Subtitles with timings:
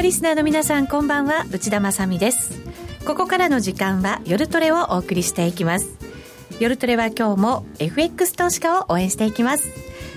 [0.00, 1.44] のリスナーの皆さんこんばんは。
[1.52, 2.58] 内田まさです。
[3.04, 5.90] ここからの時間は夜トレをお送りしていきます。
[6.58, 9.68] 夜トレは今日も FX 投資家を応援していきます。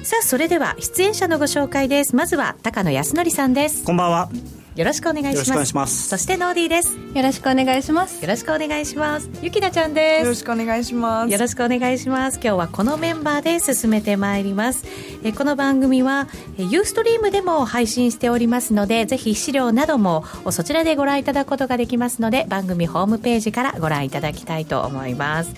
[0.04, 2.16] さあそれでは出演者のご紹介です。
[2.16, 3.84] まずは高野康則さんです。
[3.84, 4.30] こんばんは。
[4.76, 5.76] よろしくお願いします。
[5.76, 6.10] ます。
[6.10, 6.98] そしてノーディーです。
[7.14, 8.24] よろしくお願いします。
[8.24, 9.30] よろしくお願いします。
[9.42, 10.24] ゆきなちゃんです。
[10.24, 11.32] よろしくお願いします。
[11.32, 12.40] よろしくお願いします。
[12.42, 14.84] 今日はこのメンバーで進めてまいります。
[15.24, 25.54] えこの番組はユーストリームでも配信しておりますのでぜひ資料などもそちらでご覧いただくことができますので番組ホームページからご覧いただきたいと思います。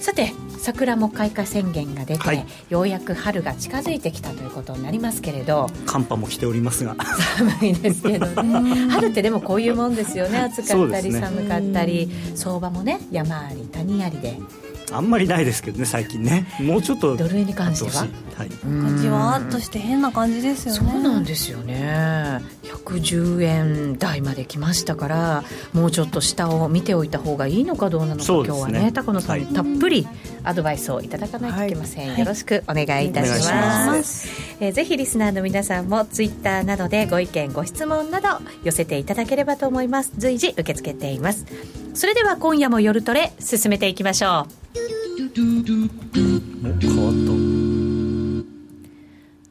[0.00, 0.32] さて
[0.64, 5.68] 桜も開花宣言が出て、はい、ようやく春が近づいてきたということになりますけれど。
[5.84, 6.96] 寒波も来ておりますが。
[7.36, 8.88] 寒いですけどね。
[8.88, 10.38] 春ってでもこういうもんですよね。
[10.38, 14.38] 暑かったり寒かったり、相場もね山あり谷ありで
[14.92, 16.46] あんまりないですけどね最近ね。
[16.60, 18.06] もうちょっとドル円に関しては、
[18.36, 20.92] はい、感じわっとして変な感じですよね。
[20.92, 28.92] そうなんですよね110円台まで来ましたからもうちょっと下を見ておいた方がいいのかどうなのか、ね、今日はね。
[28.92, 30.06] 高野さんにたっぷり
[30.44, 34.28] アドバイスをいただかないといけません、はい、よろしくお願いいたします。
[34.28, 38.28] はい、えー、ぜひリスナーの皆さんもツイッターなどでご意見ご質問など
[38.62, 40.12] 寄せていただければと思います。
[40.16, 41.46] 随時受け付けています。
[41.94, 44.63] それでは今夜も夜トレ進めていきましょう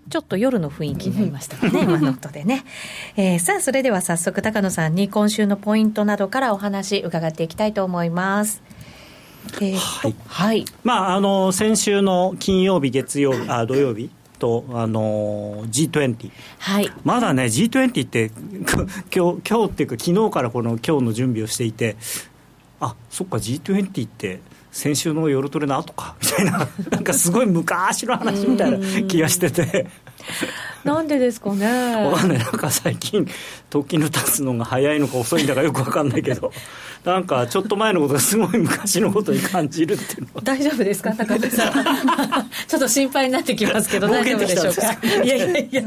[0.10, 2.66] ちょっと夜の雰囲気になりましたかね、今の音でね。
[3.16, 8.62] えー、さあ、それでは早速、高野さんに今週のポイントなどからお話伺っていきたいと思います。
[9.62, 18.30] えー、はい、はい、まあ、あの先週の金曜日、月曜日、あ土曜日と、あの G20、はい、まだね、G20 って、
[19.16, 21.96] 今日今日っていうか、昨日からこの今日の準備をしていて、
[22.82, 24.42] あそっか、G20 って、
[24.74, 29.86] 先週の夜トレの後か みたいななんかすごい昔の話みたいな気がしてて。
[30.84, 31.66] なんでですかね。
[32.10, 32.38] 分かんない。
[32.40, 33.26] なんか最近
[33.70, 36.52] 時の経つのが早いのか遅いんだかよく分かんないけど。
[37.06, 40.42] なんかちょっと前のことがすごい昔のことに感じるっていうのは。
[40.44, 41.12] 大丈夫ですか？
[41.14, 41.74] 高田さん。
[42.68, 45.24] ちょっと心配になってきますけど大丈夫でしょうか？
[45.24, 45.82] いやいやいや。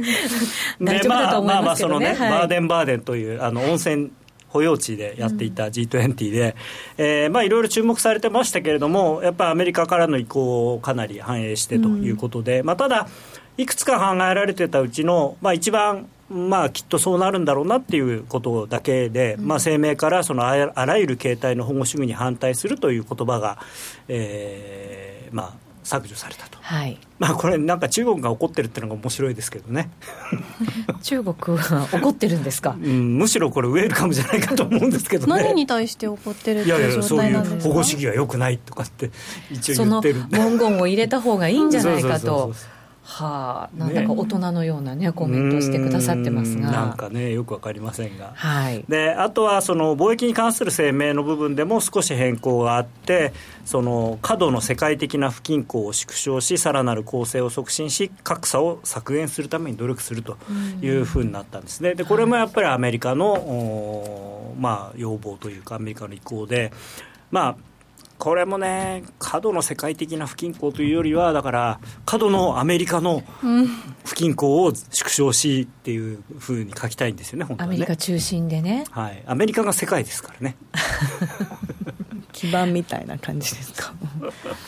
[0.80, 4.10] 大丈夫だと思いますけどね、まあ、まあまあそのね、はい、バーデンバーデンというあの温泉
[4.56, 6.56] 保養地でやっていた G20 で、
[6.98, 13.08] うん、えー、まあ、いろいろ注目されてましたけれども、やっぱりアメリカからの意向をかなり反映してということで、うん、まあ、ただ、
[13.58, 23.58] いくつか考えられてたうちの、まあ、一番まあ、きっとそうなるんだろうなっていうことだけで、まあ、声明からそのあらゆる形態の保護主義に反対するという言葉が、
[24.08, 26.98] えーまあ、削除されたと、はい。
[27.18, 29.90] まあ、これ、なんか中国が怒ってるっていうのが面白いですけどね。
[31.02, 35.42] 中国は怒ってるんですか、うん、むしろこれ、ウェルカムじゃないかと思うんですけどね。
[35.42, 37.56] 何に対して怒ってるっていう状態なんですか？
[37.56, 39.10] いやいや、そういう保護主義はよくないとかって、
[39.50, 40.20] 一応言ってる。
[40.20, 42.52] その文言を入れた方がいいんじゃないかと。
[43.08, 46.72] はあ、なんだか大人のようなね、コメントをしてくださってますが。
[46.72, 48.32] なんかね、よくわかりませんが。
[48.34, 48.84] はい。
[48.88, 53.32] で、あとは、その貿易に関する声明の部分でも少し変更があって、
[53.64, 60.36] その過度の世界的な不均衡を縮小し、さらなる構成を促進し、格差を削減するために努力すると
[60.82, 61.94] いうふうになったんですね。
[61.94, 66.72] で、これもやっぱりアメリカの、まあ、要望というか、アメリカの意向で、
[67.30, 67.56] まあ、
[68.18, 73.22] これもね、過度の世界的な不均衡というよりは、だから、過度のアメリカの
[74.04, 78.84] 不均衡を縮小しっていうふうに書きたいんですよね、本当は、ね、アメリカ中心でね。
[78.90, 80.56] はい、アメリカが世界ですからね。
[82.32, 83.94] 基盤みたいな感じですか。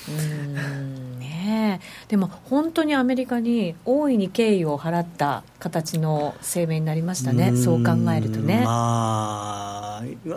[0.08, 8.62] うんねでも本当にアメリカに大いに敬意を払った形の声明になりましたね、そう考えるとね。
[8.64, 9.67] まあ、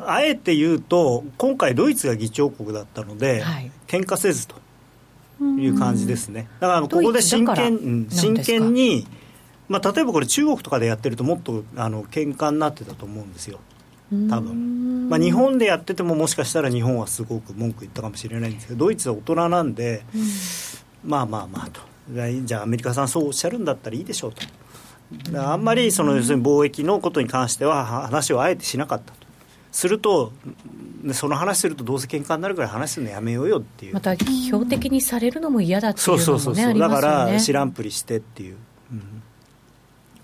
[0.05, 4.55] あえて言うと、今回、ドイツが議長国だったので、はい、喧嘩せずと
[5.41, 6.47] いう感じですね。
[6.59, 9.07] だからここで真剣真剣に、
[9.69, 13.59] まあ、例えばこれ、中国とかでやってると、もっとあの喧嘩になってたと思うんですよ。
[14.29, 15.09] 多分。
[15.09, 21.81] まあ日本でやっててももしかしたら日本はすごく文句言ったかもしれないんですけどドイツは大人なんで、うん、まあまあまあと。
[22.43, 24.41] じゃあアメリカさんそうおっしゃるんだったらいいでしょうと。
[25.41, 29.13] あんまりその要するに貿易のことに関しては話をあえてしなかった。
[29.13, 29.20] と
[29.71, 30.33] すると
[31.13, 33.93] その話するとどうせ喧嘩になるから話するのやめようよっていう。
[33.93, 38.57] また標的にされるのも嫌だっていうのも、ね、そうそうそうだから知らんぷりしてっていう。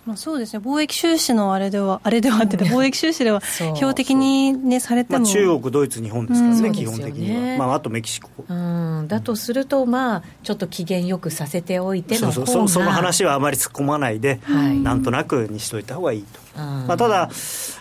[0.07, 3.41] まあ、そうですね、貿易収支のあれでは、あれではって、貿易収支では、
[3.75, 8.29] 標的に、ね、されても、まあ、中国、ドイツ、日本ですからね、基本的には、まあ、あとメキシコ。
[8.47, 12.69] うん、だとすると、まあ、ちょっと機嫌よくさせておいてのそうそう。
[12.69, 16.39] その話はあまり突っ込まないで、はい、なんとなくにしといた方がいいと。
[16.57, 17.29] まあ、ただ、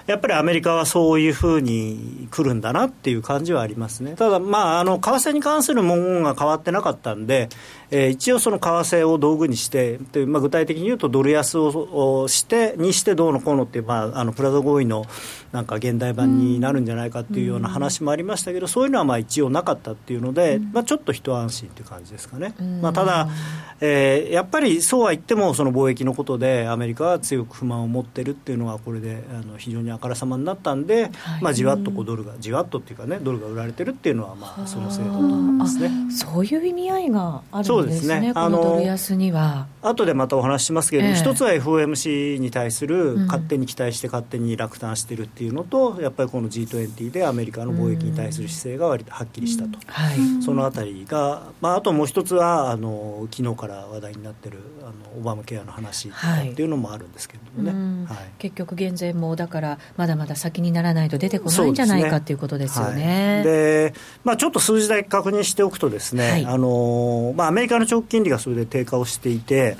[0.06, 7.48] やっぱりアメリカはそういうふうに来るんだなっていう感じはありますね、ただ、まあ、あの為替に関する文言が変わってなかったんで、
[7.90, 15.04] えー、一応、その為替を道具にして、でまあ、具体的に言うと、ドル安をしてにしてどうのこうのっていう、まあ、あのプラザ合意の
[15.56, 22.54] なんか現代版になるんじゃないかっていうような話もありましたけど、そういうのはまあ一応なかったっていうので、まあ、ちょっと一安心という感じですかね。
[22.82, 23.26] まあ、ただ、
[23.80, 35.90] えー、やっぱりそうは言ってもその貿易のことでアメリカは強く不満を持ってるっていうのはこれであの非常にあからさまになったんで、はい、まあ、じわっとこうドルがじわっとっていうかねドルが売られてるっていうのはまあそのせいだと思いますね。
[36.10, 38.32] そういう意味合いがあるんですね、ね。
[38.34, 39.66] あのドル安には。
[39.82, 63.42] 後でまたお話ししますけれども、えー、一つは FOMC に対する勝手に期待して勝手に落胆してるっていうのと、やっぱりこの G20 でアメリカの貿易に対する姿勢が割とはっきりしたと、はい、そのあたりが、まあ、あともう一つはあの昨日から話題になってるあのオバマケアの話っていうのもあるんですけれどもね、はい、結局減税もだからまだまだ先にならないと出てこないんじゃないかと、ね、いうことですよね。
[63.44, 63.94] で、
[64.24, 69.76] まあ、ちょっと数字だけ確認しておくとですね、あのまあ、アメリカの長期金利がそれで低下をしていて、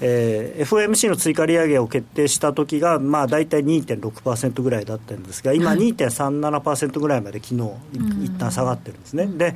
[0.00, 7.70] えー、FOMC の追加利上げを決定した時がまあ大体2.6%ぐらいだったんですが今2.37%ぐらいまで昨日
[8.24, 9.26] 一旦下がってるんですね。
[9.26, 9.54] で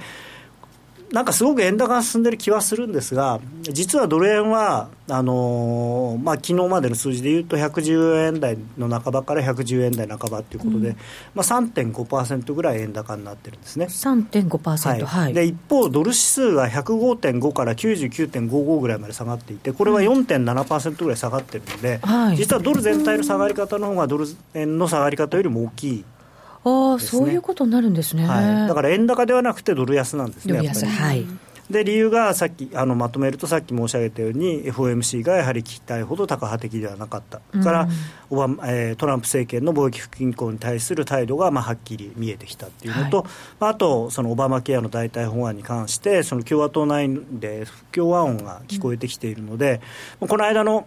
[1.12, 10.96] なんかすごく円高が進んでる気はするんですが、実はドル円は、あのー、まあ昨日までの数字でいうと、110円台の半ばから110円台半ばということで、うん、
[11.34, 13.86] まあ、3.5%ぐらい円高になってるんですね。
[13.86, 26.04] 3.5%、はい、はい、で一方、ドル指数が105.5から99.55ぐらいまで下がっていて、これは4.7%ぐらい下がってるので、はい、実はドル全体の下がり方の方がドル円の下がり方よりも大きい。
[26.68, 31.26] ああ、そういうことになるんですね、はい、だから円高ではなくてドル安なんですね、ドル安はい。
[31.70, 37.88] で理由がさっきあのまとめるとさっき申し上げたように FOMC がやはり期待ほど高派的ではなかった、うん、から
[38.30, 43.26] オバマ、えー、トランプ政権の貿易不均衡に対する態度がまあはっきり見えてきたっていうのと、はい、
[43.60, 49.82] まあ、あとそのオバマケアの代替法案に関してその共和党内で不協和音が聞こえてきているので、
[50.22, 50.86] うん、この間の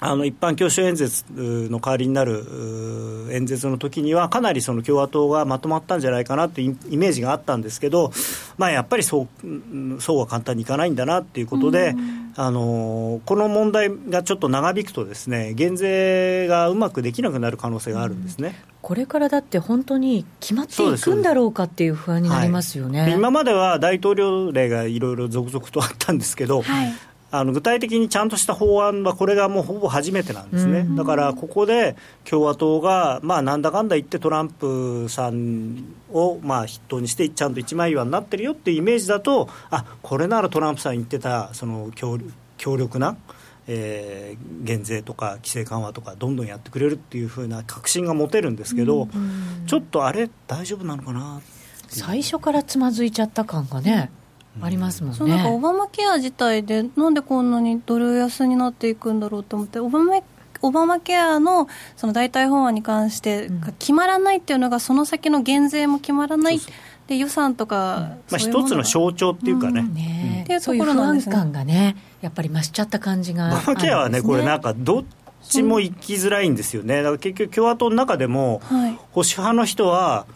[0.00, 8.12] あの一般教習演説の代わりになる演説の時には、かなりその共和党がまとまったんじゃないかなというイメージがあったんですけど、
[8.58, 11.94] まあ、やっぱりそうそうは簡単にいかないんだなということで、
[12.36, 18.60] あのこの問題がちょっと長引くと、ですね減税がうまくできなくなる可能性があるんですね。
[18.82, 26.92] これからだって本当に決まっていくんだろうかっていう不安になりますよね、はい、今までは大統領令がいろいろ続々とあったんですけど、はい
[27.34, 42.20] あの具体的にちゃんとした法案はこれがもうほぼ初めてなんですね、うん、だからここで共和党が、まあ、なんだかんだ言ってトランプさんをまあ筆頭にしてちゃんと一枚岩になってるよっていうイメージだとあこれならトランプさん言ってたその強
[42.56, 43.16] 強力な、
[43.66, 51.40] えー、減税とか規制緩和とかどんどんやってくれるっていうふうな確信が持てるんですけど、うん、ちょっとあれ大丈夫なのかな
[51.88, 54.10] 最初からつまずいちゃった感がね、
[54.60, 55.18] ありますもんね。
[55.18, 60.20] そうなんかオバマケア自体でなんでこんなにドル安になっていくんだろうと思ってオバマ
[60.62, 66.60] オバマケアのその代替法案に関して決まらないっていうのが、その先の減税も決まらない。
[67.06, 69.80] で予算とか、まあ、一つの象徴っていうかね。
[69.80, 71.34] うん、ねっていうところなんですね。
[71.34, 75.04] 感がね、やっぱり増しちゃった感じが、ね、オバマケアはね、これなんかどっ
[75.42, 77.02] ちも行きづらいんですよね。
[77.02, 80.26] だから結局共和党の中でも、はい、保守派の人は。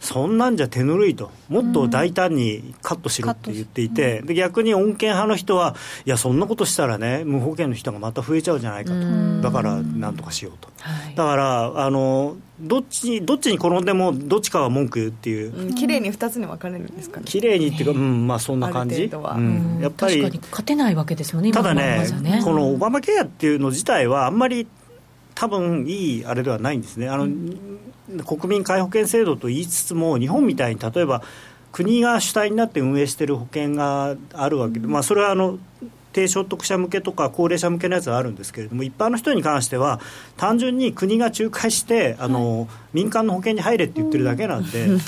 [0.00, 5.74] そんなんじゃ手ぬるいと、もっと大胆にカットしろって言っていて、うん、で逆に穏健派の人は、
[6.04, 17.26] いや、そんなことしたらね、無保険の人がまた増えちゃうじゃないかと、だからなんとかしようと、はい、だからあのどっちどっちに転んでも、どっちかは文句言うっていう、綺麗に2つに分かれるんですかね。
[17.26, 22.42] 綺麗にっていうか、うん、まあそんな感じ、うん、やっぱり勝てないわけですもんね、ただね、ね。
[22.44, 24.66] このオバマケアっていうの自体は、あんまり
[25.34, 27.08] 多分いいあれではないんですね。
[27.08, 27.78] あの、うん
[28.24, 31.22] 国民皆保険制度と言いつつも、日本みたいに例えば、
[31.76, 35.58] 国が主体になって運営している保険があるわけで、まあ、それはあの
[36.14, 40.00] 低所得者向けとか高齢者向けのやつはあるんですけれども一般の人に関しては
[40.38, 44.86] 単純に国が仲介してあの、はい、民間の保険に入れって言ってるだけなんで。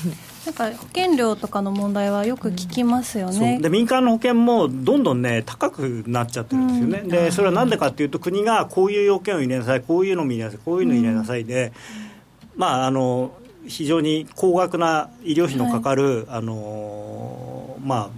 [0.47, 12.08] なんか保険料とかの問題はよく聞きますよね、で民間の保険もどんどんね高くなっちゃってるんですよね、うん、でそれはなんでかっていうと国がこういう要件を入れなさいこういうのも入れなさいこういうの入れなさいで、うん
[12.59, 13.33] まあ、あの
[13.67, 18.11] 非常に高額な医療費のかかる、はい、あのま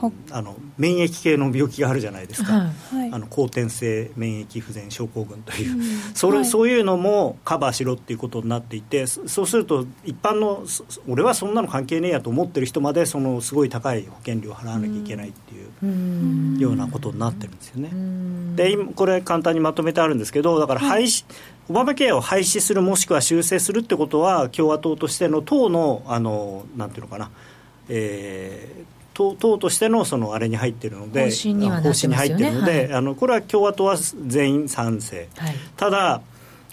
[0.00, 2.52] あ、あの免疫系の病気があるじゃないですか、
[2.90, 5.82] はい、あの後天性免疫不全症候群という、うん、
[6.14, 10.64] それ、はい、そういうのもカバーしろっていうことになっていてそうすると一般の
[11.08, 17.90] 俺はそんなの関係ねえやと思ってる人までそのすごい高い保険料を払わなきゃいけないっていう、うん、ようなことになってるんですよね。
[18.56, 21.24] で今これ簡単にまとめてあるんですけどだから廃止、
[21.68, 27.30] オバマケアを廃止するもしくは修正するってことは共和党としての党のあのなんていうのかな、
[27.88, 32.92] えー、党党としてのそのあれに入ってるので方針に入ってるので、はい。
[32.92, 35.54] あのこれは共和党は全員賛成、はい。
[35.76, 36.20] ただ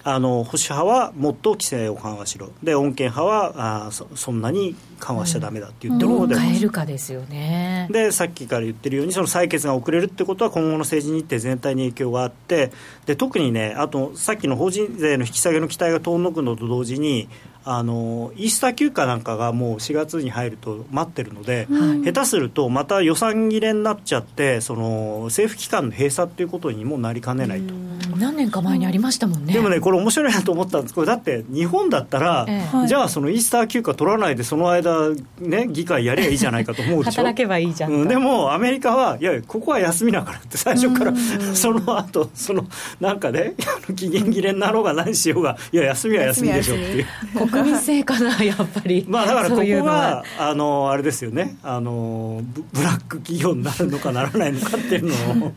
[0.03, 2.50] あの保守派はもっと規制を緩和しろ。
[2.63, 7.88] で穏健派はあそそんなに緩和しちゃだめだって言ってるどうので、変えるかですよね。
[7.91, 12.72] でさっきから言ってるようにその採決が遅れるってことは今後の政治日程全体に影響があって
[13.05, 17.29] で特にねあとさっきの法人税の引き下げの期待が遠のくのと同時に
[17.63, 22.01] あのイースター休暇なんかがもう4月に入ると待ってるので、はい。
[22.01, 27.73] 下手するとまた予算切れになっちゃってその政府機関の閉鎖っていうことにもなりかねないと。
[28.17, 29.53] 何年か前にありましたもんね。
[29.53, 30.93] でもね、これ面白いなと思ったんです。
[30.93, 32.87] これだって日本だったら、ええ。
[32.87, 37.21] じゃあそのイースター休暇取らないでその間、ね、議会やりゃいいじゃないかと思うでしょ。
[37.21, 41.13] 働けばいいじゃんとうん、でもアメリカはいやここは休みだからって最初から。
[41.53, 42.65] その後その
[42.99, 43.55] なんかね
[43.95, 47.05] 期限切れになろうが何しようがいや休みは休みでしょっていう
[47.51, 49.05] 国民性かなやっぱり。
[49.08, 50.24] まあだからここそういうのは。
[50.39, 51.58] あのあれですよね。
[51.63, 55.53] あのブブラック企業になるのかならないのかっていうのを。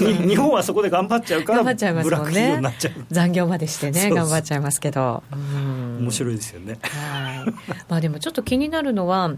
[0.00, 2.60] に日本はそこで頑張っちゃうから頑張っちゃいますもんね。
[3.10, 5.22] 残業までしてね頑張っちゃいますけど。
[5.32, 5.98] うん。
[6.02, 6.78] 面白いですよね。
[6.82, 7.72] はい。
[7.88, 9.32] まあ、でもちょっと気になるのは、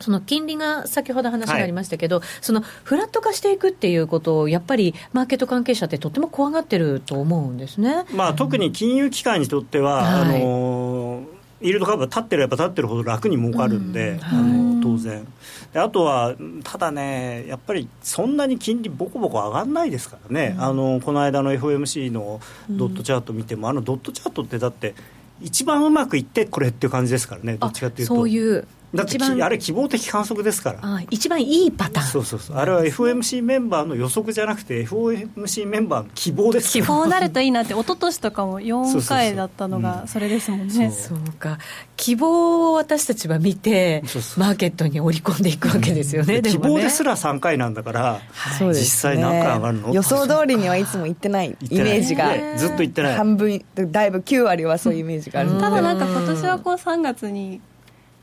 [0.00, 8.04] その金利が先ほど話がありましたけど、そのフラット化していくっていうことを、やっぱりマーケット関係者ってとっても怖がってると思うんですね。
[8.14, 10.36] まあ、特に金融機関にとっては、はい。
[10.36, 11.24] あの
[11.60, 14.24] イールドカーブが立ってれば立ってるほど楽に儲かるんで、うん。
[14.24, 15.26] あの当然。
[15.72, 24.94] で、あとは、ただね、やっぱりそんなに金利、ボコボコ上がらないですからね、あのこの間の FOMC のドットチャート見ても、あのドットチャートって、だって、
[25.40, 28.14] 一番うまくいってこれっていう感じですからね、どっちかっていうと。
[28.14, 30.78] そういうだってあれ、希望的観測ですから。
[30.82, 32.06] あ一番いいパターン。
[32.06, 32.56] そうそうそう。
[32.56, 36.72] あれは FOMC メンバーの予測じゃなくて FOMC メンバーの希望です。
[36.72, 39.02] からこうなるといいなって一昨年とかもそうそう4そう。
[39.08, 39.82] 回だったのうん。
[39.82, 40.90] がそれですもんね。
[40.90, 41.18] そう。
[41.38, 41.58] か。
[41.96, 48.68] 希望を私たちは見てそうそうマーケットに織り込んでいくわけですよね、で希望ですら3回なんだから、はい。
[48.68, 49.94] 実際何回上がるの？
[49.94, 51.56] 予想通りにはいつも行ってない。
[51.60, 52.28] イメージが。
[52.28, 53.16] ねずっと言ってない。
[53.16, 55.60] 半分だいぶ9割はそういうイメージがあるので。
[55.62, 57.60] ただなんか今年はこう3月に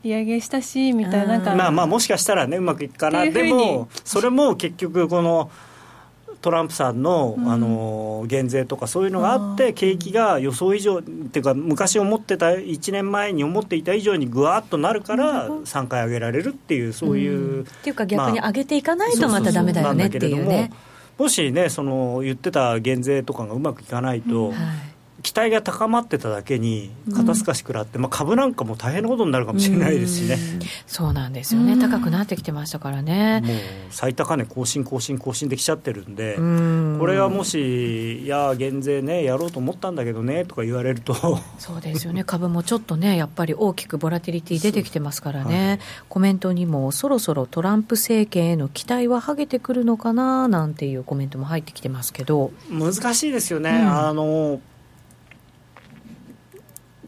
[0.02, 3.24] 利上げしたしみたいななんかまあまあもしかしたらねうまくいくかな。
[3.24, 5.50] でもそれも結局この
[6.40, 20.70] トランプさんの,、あの減税とかそういうのがあって景気が予想以上っていうか昔思ってた1年前に思っていた以上にぐわっとなるから3回上げられるっていうそういう、っていうか逆にまあ上げていかないとまたダメだよねっていうね。
[21.16, 24.91] ももしねその言ってた減税とかがうまくいかないと、はい
[25.22, 30.36] 期待が高まってただけに肩透かし食らって、まあ、株なんかも大変なことになるかもしれないですしね、
[30.86, 33.40] そうなんですよね、高くなってきてましたからね。
[33.44, 33.56] もう
[33.90, 36.96] 最高値更新更新更新できちゃってるんで、うん。
[36.98, 41.14] これがもしいや減税ねやろうと思ったんだけどねとか言われると。
[41.58, 42.24] そうですよね。
[42.24, 45.78] 株もちょっとねやっぱり大きくボラティリティ出てきてますからね、はい。
[46.08, 52.50] コメントにもそろそろトランプ政権への期待ははげてくるのかななんていうコメントも入ってきてますけど。
[52.70, 53.92] 難しいですよね、うん。
[53.92, 54.60] あの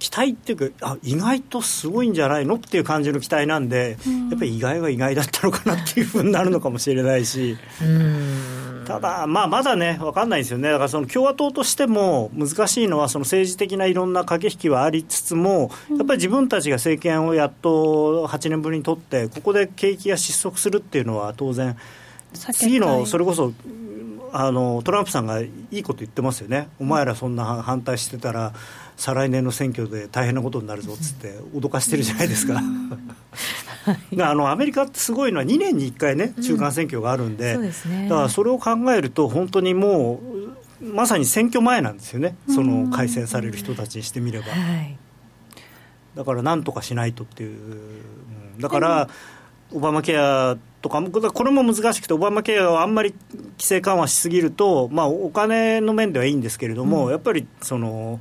[0.04, 3.96] 期待っていうかあ意外とすごいんじゃないのっていう感じの期待なんで、
[4.28, 7.56] やっぱり意外は意外だったのかなっていうふうになるのかもしれないし。
[7.80, 8.84] うん。
[8.84, 21.78] ただ、まあ、まだね、分かんないですよね、だからその共和党としても難しいのは、その政治的ないろんな駆け引きはありつつも、やっぱり自分たちが政権をやっと8年ぶりに取って、ここで景気が失速するっていうのは当然、
[22.52, 23.54] 次のそれこそ
[24.36, 28.52] あのトランプさんがいいこと言ってますよね、お前らそんな反対してたら、
[28.96, 32.60] 再来年の選挙で大変なことになるぞっつって、脅かしてるじゃないですか。
[34.20, 38.08] あのアメリカってすごいのは2年に1回ね中間選挙があるんで、そうですね。
[38.08, 40.20] だからそれを考えると本当にも
[40.80, 42.36] うまさに選挙前なんですよね。
[42.48, 44.46] その改選される人たちにしてみれば。
[44.46, 44.96] はい。
[46.14, 47.58] だからなんとかしないとっていう、
[48.56, 48.60] うん。
[48.60, 49.08] だから
[49.72, 58.20] オバマケアとかもこれも難しくてオバマケアをあんまり規制緩和しすぎると、まあ、お金の面ではいいんですけれども、やっぱりその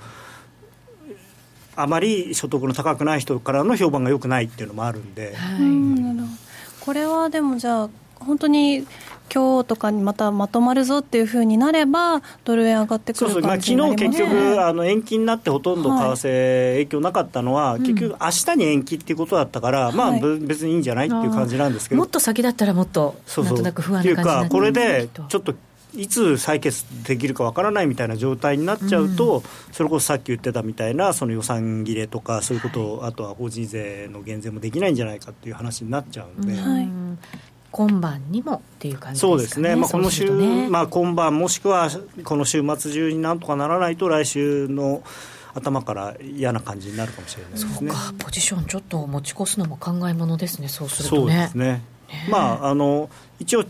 [1.75, 5.35] あまり所得の高くない人からの評判が良くないっていうのもあるんで。
[5.35, 5.61] はい。
[5.61, 6.37] うん
[6.79, 7.89] これはでもじゃあ
[8.19, 8.85] 本当に
[9.33, 25.55] 今日とかにまたまとまるぞっていうふうになればドル円上がってくるそうそう、まあ、昨日結局、あの延期になってほとんど為はい替影響なかったのは、結局、明日に延期っていうことだったから、まあ、はいぶ別にいいんじゃないっていう感じなんですけど、もっと先だったらもっとそうそうなんとなく不安っていうか、な感じになってこれできっとちょっと
[25.95, 36.53] いつ採決できるかわからないみたいな状態になっちゃうと、それこそさっき言ってたみたいな、その予算切れとか、そういうことを、あとは法人税の減税もできないんじゃないかっていう話になっちゃうんで。
[36.53, 36.83] はい。
[36.83, 37.19] うん
[37.73, 39.29] 今晩にもっていう感じですかね。
[39.31, 41.89] そうですね、まあ、このまあ、今晩、もしくは
[42.23, 45.01] この週末中になんとかならないと、来週の
[45.55, 47.71] 頭から嫌な感じになるかもしれないですね。
[47.73, 48.13] そうか。
[48.19, 51.21] ポジションちょっと持ち越すのも考えものですねそうするとね。
[51.21, 51.81] そうですね。
[52.29, 53.09] まああの
[53.39, 53.65] 一応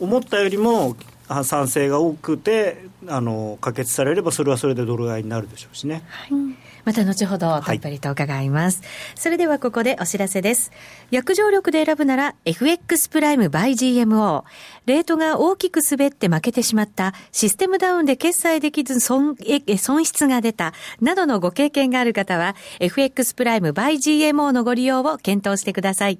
[0.00, 0.96] 思ったよりも
[1.44, 6.02] 賛成が多くてあの可決されればそれはそれでドル買いになるでしょうしね。
[6.08, 10.72] はいまた後ほどたっぷりと伺います、はい、それではここでお知らせです。
[11.12, 14.42] 約定力で選ぶなら FX プライム by GMO
[14.86, 19.36] レートが大きく滑って負けてしまったシステムダウンで決済できず損
[19.78, 23.94] 損失が出たなどのご経験がある方は FX プライム by
[24.32, 26.18] GMO のご利用を検討してください。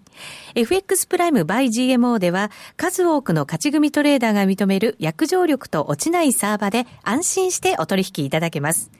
[0.55, 8.93] FX プライム by GMO では数多くの勝ち組トレーダーが認める約定力と落ちないサーバで安心してお取引いただけます。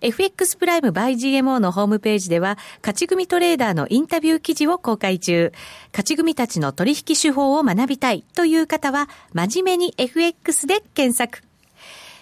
[0.00, 5.52] FX プライム by GMO のホームページでは、勝ち組トレーダーのインタビュー記事を公開中。
[5.92, 11.45] 勝ち組たちの取引手法を学びたいという方は、真面目に FX で検索。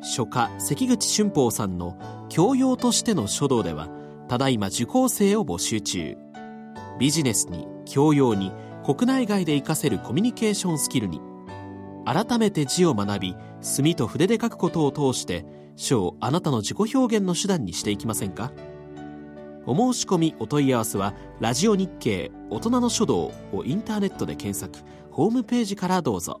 [0.00, 1.96] 書家関口俊宝さんの
[2.28, 3.88] 教養としての書道では
[4.28, 6.16] ただいま受講生を募集中。
[6.98, 8.52] ビジネスに教養に
[8.84, 11.20] 国内外で活かせるコミュニケーションスキルに
[12.04, 15.44] 改めて字を学び墨と筆で書くことを通して
[15.76, 18.52] 書をあなたの自己表現の手段にしていきませんか？
[19.66, 26.40] お申し込みお問い合わせは「ラジオ日経大人の書道」をインターネットで検索ホームページからどうぞ。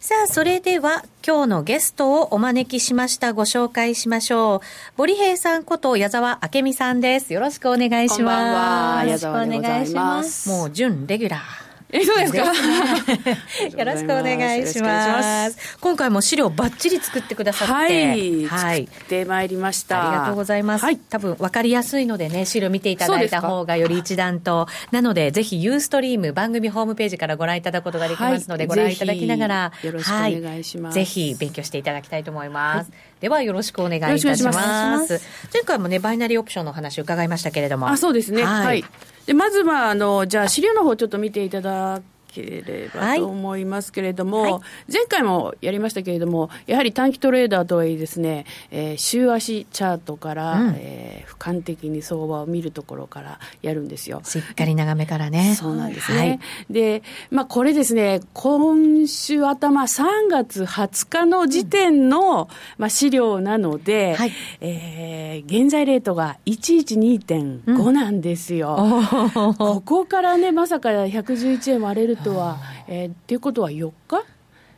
[0.00, 3.34] さあ、それでは今日のゲストをお招きしました。
[3.34, 4.96] ご紹介しましょう。
[4.96, 7.34] ボリヘイさんこと矢沢明美さんです。
[7.34, 9.06] よろしくお願いします。
[9.06, 9.32] よろしくお
[9.62, 10.48] 願いします。
[10.48, 11.69] もう準レギュラー。
[11.92, 12.38] え、そうですか？
[13.78, 15.76] よろしくお願いします。
[15.80, 17.72] 今回も資料ばっちり作ってくださって。
[17.72, 18.44] はい。
[18.46, 18.86] はい。
[18.86, 20.08] 作ってまいりました。
[20.10, 20.84] ありがとうございます。
[20.84, 20.96] はい。
[20.96, 24.68] 多分分かりやすいのでね、資料見ていただいた方がより一段と。
[24.92, 29.72] なので、ぜひユーストリーム番組ホームページからご覧いただくことができますので、ご覧いただきながら。
[29.82, 30.94] よろしくお願いします。
[30.94, 32.90] ぜひ勉強していただきたいと思います。
[33.20, 35.20] ではよろしくお願いいたします。
[35.52, 37.88] 前回もねバイナリーオプションの話伺いましたけれども。
[37.88, 38.42] あそうですね。
[38.42, 38.84] はい、はい、
[39.26, 42.00] でまずはあのじゃあ資料の方ちょっと見ていただ
[42.32, 44.62] ければと思いますけれども、はいはい、
[44.92, 54.22] 前回もやりましたけれども、やはり短期トレーダーとはいえですね、えー、週足チャートから、うん、えー、俯瞰的に相場を見るところからやるんですよ。
[54.24, 55.54] しっかり長めからね。
[55.54, 56.18] そうなんですね。
[56.18, 56.40] はい、
[56.70, 68.76] で、まあこれですね、今週頭3月20日の時点の、うん、まあ資料なので、はい、えー、現在レートが112.5なんですよ。
[68.78, 74.24] うん、ここからね、まさか111円割れるとは、えー、っていうことは4日？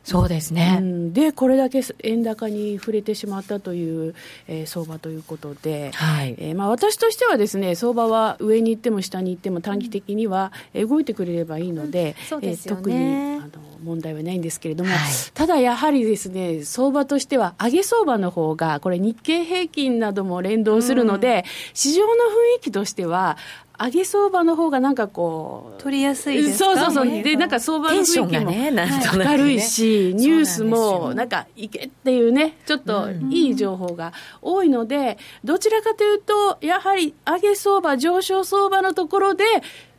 [0.03, 4.15] そうですね、うん、でこれだけ円高に触れてしまったという、
[4.49, 6.35] えー、相場ということで、はい。
[6.37, 12.39] えーまあ、私としてはですね相場は上に行っても下に行っても短期的には動いてくれればいいので,、うん。
[12.41, 13.49] でね、えー、特にあの
[13.81, 14.99] 問題はないんですけれども、はい、
[15.33, 22.15] ただやはりですね相場としては上げ相場の方がこれ日経平均なども連動するので、うん、市場の雰
[22.59, 23.37] 囲気としては
[23.79, 39.43] 上げ相場の方がなんかこう取りやすいですそうそうそうでなんか相場の雰囲気も、ね、明るいし、ニュースもなんかいけっていうねちょっといい情報が多いので、どちらかというとやはり上げ相場上昇相場のところで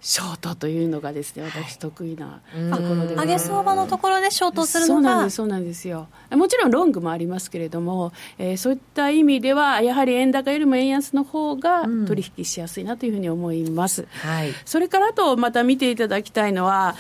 [0.05, 5.01] ショートというのがですね私得意なところで、上げ相場のところでショートするのが。
[5.01, 6.09] そうなんですそうなんですよ。
[6.31, 16.97] もちろんロングもありますけれども、えー、そういった意味ではやはり円高よりも円安の方が取引しやすいなというふうに思います、うん、はい、それからあとまた見ていただきたいのは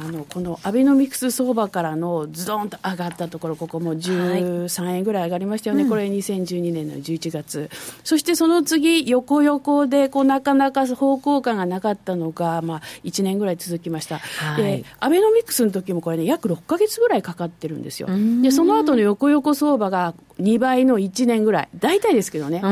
[0.00, 7.68] あのこのアベノミクス相場からのズドンと上がったところ、ここも13円ぐらい上がりましたよね、はい、これ、2012年の11月、
[8.04, 18.08] そしてその次、横横でこうなかなか方向感がなかったのが、まあ、1年ぐらい続きました、はい、でアベノミクスの時もこれね、約6か月ぐらいかかってるんですよ、
[18.42, 22.62] でその後の横横相場が2倍の1年ぐらい、大体ですけどね、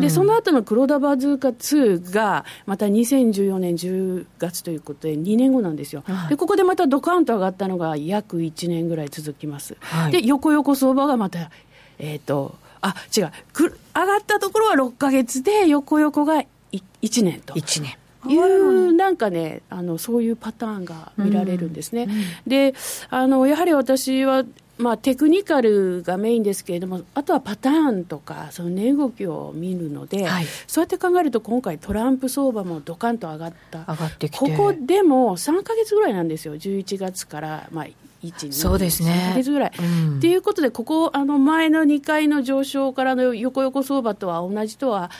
[0.00, 6.04] でその後の黒田バズーカ2が、また2014年10月ということで、2年後なんですよ。
[6.28, 9.76] でここでまたドカンと上がったのが約1年ぐらい続きます。
[9.80, 11.50] はい、で、横横相場がまた、
[11.98, 17.54] えっ、ー、と、あ、違う、く上がったところは6か月で、横横が1年と。
[17.54, 17.96] 1年。
[18.28, 22.04] いうなんかねあのそういうパターンが見られるんですね。
[22.04, 22.74] うんうん、で
[23.10, 24.44] あのやはり私は
[24.78, 34.38] まあ、テクニカルがメインですけれども、あとはパターンとか、その値動きを見るので、はい、そうやって考えると、今回、トランプ相場もドカンと上がった、上がってきて。
[34.38, 37.94] ここでも3か月ぐらいなんですよ、11月から、まあ、1、
[38.48, 39.70] 2、そうですね、3か月ぐらい。
[39.70, 45.10] と、うん、いうことで、ここ、あの前の2回の上昇からの横横相場とは同じとは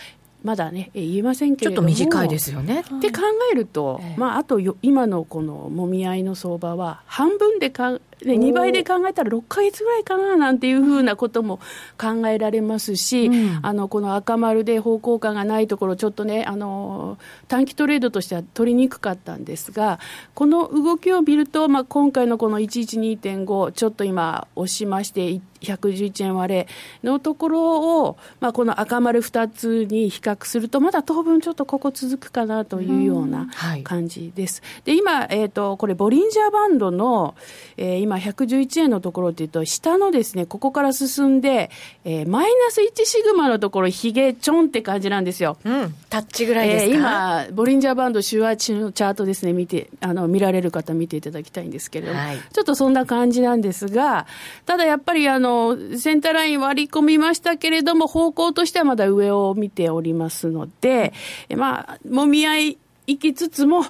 [0.46, 2.82] まだね、言えませんけれども、ちょっと短いですよね。
[2.82, 11.61] って考えると、ええ、まあ、あと今のこのもみ合いの相場は、半分でかで2倍で考えたら6か月ぐらいかななんていうふうなことも
[11.98, 20.00] 考えられますし、うん、あのこの赤丸で方向感がないところ、ちょっとねあの、短期トレードとしては取りにくかったんですが、
[20.35, 26.68] この動きを見ると、まあ、今回のこの112.5、ちょっと今、押しまして、111円割れ
[27.02, 33.48] のところを、まあ、この赤丸2つに比較すると、まだ当分ちょっとここ続くかなというような
[33.85, 34.62] 感じです。
[34.62, 37.35] はい、で今、えーと、これ、ボリンジャーバンドの、
[37.76, 41.71] えー、今、111円のところっていうと、下のですね、ここから進んで、
[42.05, 45.59] えー、マイナス1シグマのところ、ひげちょんって感じなんですよ。
[45.64, 54.27] うん、タッチぐらいですか、えー、今、ボリンジャーバンド週足のチャートですね、見て、あの、見られる方見ていただきたいんですけれども、はい、ちょっとそんな感じなんですが、
[54.66, 61.12] ただやっぱりあの、センターライン割り込みましたけれども、方向としてはまだ上を見ておりますので、
[61.57, 63.85] まあ、もみ合い行きつつも、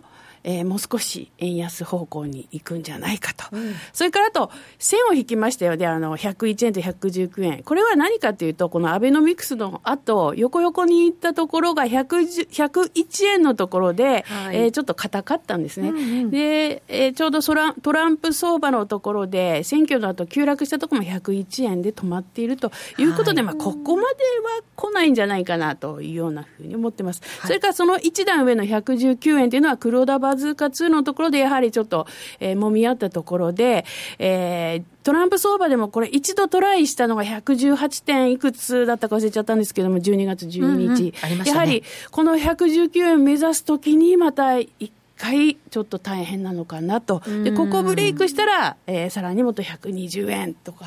[0.46, 27.22] えー、もう少し円安方向に行くんじゃないかと、うん、それからあと、線を引きましたよで、あの101円と119円、これは何かというと、このアベノミクスの後横横に行ったところが101円のところで、はい、えー、ちょっと硬かったんですね、うんうん、でえー、ちょうどトラトランプ相場のところで、選挙の後急落したところも101円で止まっているということで、はい、まあ、ここまでは来ないんじゃないかなというようなふうに思ってます。
[27.40, 32.06] はい、それからその一段上の119円というのは黒田バズーカ2のところでやはりちょっと、
[32.38, 33.84] えー、揉み合ったところで、
[34.18, 40.62] えー、トランプ相場でもこれ一度トライしたのが118点いくつだったか忘れちゃったんですけども、12月12日。
[40.62, 47.22] うんうんね、やはりこの119円目指すときにまた一回ちょっと大変なのかなと。
[47.44, 50.86] で、ここブレイクしたら、えー、さらにもっと120円とか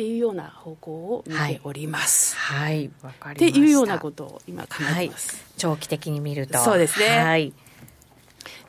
[0.00, 2.34] っていうような方向を見ております。
[2.34, 3.50] はい、わ、はい、かりました。
[3.50, 5.36] っていうようなことを今考えてます。
[5.36, 6.58] はい、長期的に見ると。
[6.58, 7.18] そうですね。
[7.18, 7.52] はい。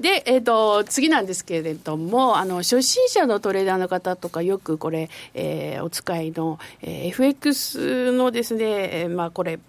[0.02, 9.60] で、えーと、次なんですけれどもあの初心者のトレーダーの方とかよくこれ、えー、お使いの、えー、FX のですね、えー、まあこれ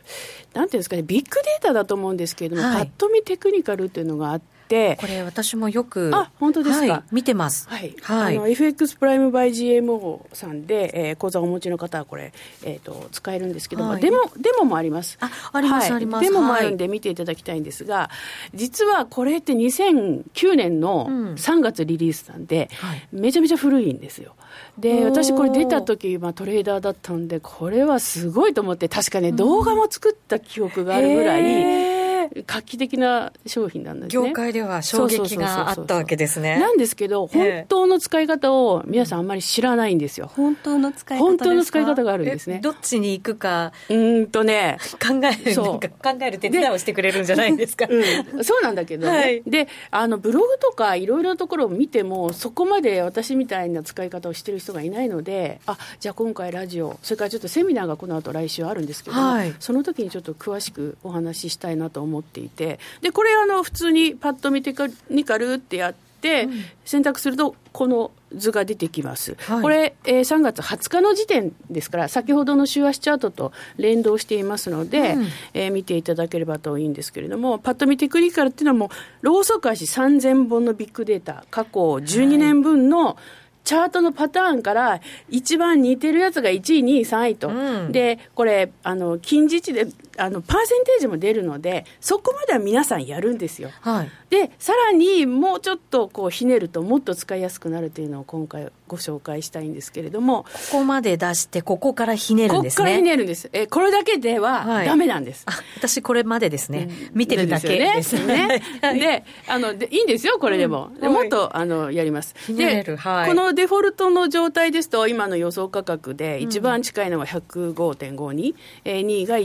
[0.54, 4.96] なんていうんですかねビッグデータだと思うんですけれども、はい、パッと見テクニカルっていうのがあってて。
[4.98, 7.68] これ私もよくあ本当ですか、はい、見てます。
[7.68, 12.32] はい、はい、あの FX プライムバイ GMO さんで、えー、口座をお持ちの方はこれ、
[12.64, 15.18] えーと、使えるんですけども、はい、デモデモもあります。
[15.20, 16.24] ああります、あります。
[16.24, 18.08] デモもあるんで見ていただきたいんですが、
[18.54, 22.70] 実はこれって2009年の3月リリースなんで、
[23.12, 24.34] うん、めちゃめちゃ古いんですよ。
[24.78, 32.01] で私これ出た時、まあ、トレーダーだったんでこれはすごいと思って確かね動画も作った記憶があるぐらい、
[32.46, 34.28] 画期的な商品なんですね。
[34.28, 36.58] 業界では衝撃があったわけですね。
[36.58, 40.30] なんですけど、本当の使い方を皆さんあんまり知らないんですよ。
[40.34, 42.60] 本当の使い方本当の使い方があるんですね。
[42.62, 43.72] どっちに行くか。
[43.88, 44.78] うんとね。
[45.00, 45.80] 考える、考
[46.20, 47.86] える手伝いをしてくれるんじゃないですか？
[47.88, 49.16] うん、そうなんだけどね。
[49.16, 66.48] はい、で、あの、ブログとかいろいろなところを見ても、そこまで私みたいな使い方をしてる人がいないので、あ、じゃあ今回ラジオ、それからちょっとセミナーがこの後来週あるんですけどはい、その時にちょっと詳しくお話ししたいなと思っていて、でこれあの普通にパッと見テクニカルってやって、
[66.84, 78.88] 選択するとこの図が出てきます、はい、これ、えー、3月20日の時点ですから先ほどの週足チャートと連動していますので、うん、えー、見ていただければといいんですけれどもパッと見テクニカルっていうのはもう
[79.22, 83.16] ローソク足3000本のビッグデータ過去12年分の、はい
[83.64, 102.76] チャートのパターンから一番似てるやつが1位、2位、3位と、うん、でこれあの、近似値であのパーセンテージも出るのでそこまでは皆さんやるんですよ、はい、でさらにもうちょっとこうひねるともっと使いやすくなるというのを今回ご紹介したいんですけれどもここまで出してここからひねるんですね。
[102.76, 103.48] ここからひねるんです。
[103.52, 108.22] えこれだけではダメなんです、はい、私これまでですね、うん、見てるだけです。
[108.26, 108.62] ね。
[108.82, 112.34] で あのでいいんですよこれでも、うん、でもっとあのやります。
[112.54, 119.38] で、はい、このデフォルトの状態ですと今の予想価格で一番近いのは105.52、うん、えー、2位が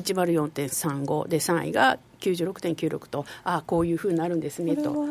[0.66, 5.06] 104.35で3位が96.96とああこういうふうになるんですねと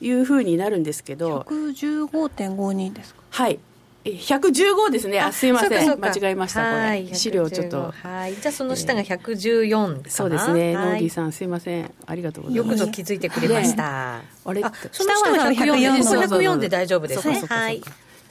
[0.00, 1.46] いうふうになるんですけど。
[1.48, 3.22] 115.52ですか？
[3.30, 3.58] はい。
[4.04, 12.68] 115ですね、あすいません、間違えました、これ、資料ちょっと、はい、じゃあその下が114そうですね、ノーディーさん、すいません、ありがとうございます。
[12.68, 14.16] よくぞ気づいてくれました。
[14.16, 17.44] あれ、その下は104で、104で大丈夫ですね。
[17.48, 17.80] はい。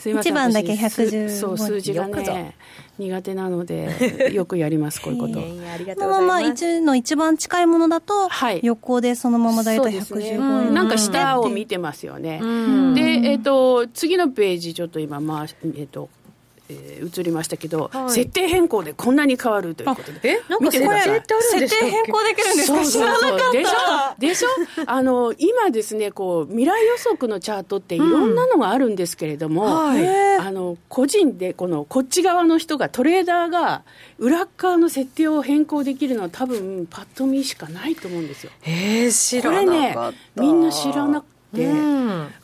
[0.02, 0.34] すみません。
[0.34, 1.30] 1番だけ115。
[1.30, 2.56] そう、数字がね、
[2.98, 5.40] 苦手なので、 よくやります、こういうこと。
[5.40, 6.26] ありがとうございます。
[6.26, 12.40] まあ、1の一番近いものだと、はい、横でそのまま大体115円、ね、なんか下を見てますよね。
[12.40, 16.10] で、えっ、ー、と、次のページ、ちょっと今、まあ、えっ、ー、と、
[16.72, 20.20] えー、移りましたけど、はい、設定変更でこんなに変わるということで。
[20.24, 22.86] えなんか設定設定変更できるんですか？
[22.86, 23.52] 知らなかった。
[23.52, 24.20] でしょ？
[24.20, 24.48] でしょ？
[24.86, 29.72] あの、今ですね、こう、未来予測のチャートっていろんなのがあるんですけれども、うん。
[29.72, 33.84] はい、あの、個人で、この、こっち側の人が、トレーダーが、
[34.18, 38.52] 裏側の設定を変更できるのは多分、パッと見しかないと思うんですよ。
[38.64, 39.94] えー、知らなかった。
[39.94, 41.32] これね、みんな知らなて、うん、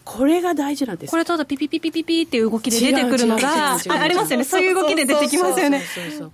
[0.03, 1.11] これが大事なんです。
[1.11, 4.43] これただピピピピピピっていう動きで出てくるのがありますよね。
[4.43, 5.81] そういう動きで出てきますよね。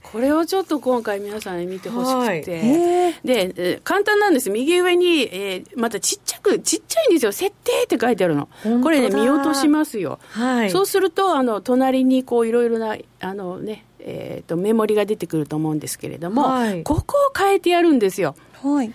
[0.01, 2.07] これをちょっと今回皆さんに見てほし
[2.41, 2.65] くて、は
[3.09, 4.49] い、で、え簡単なんです。
[4.49, 7.31] 右上に、えー、またちっちゃくちっちゃいんですよ。
[7.31, 8.47] 設定って書いてあるの。
[8.81, 18.35] これね見落としますよ、はい、そうするとあの隣にこういろいろなあのねえーと、メモリが出てくると思うんですけれども、はい、ここを変えてやるんですよ。
[18.61, 18.93] はい、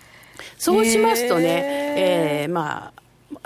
[0.59, 2.98] そうしますとね、えー、まあ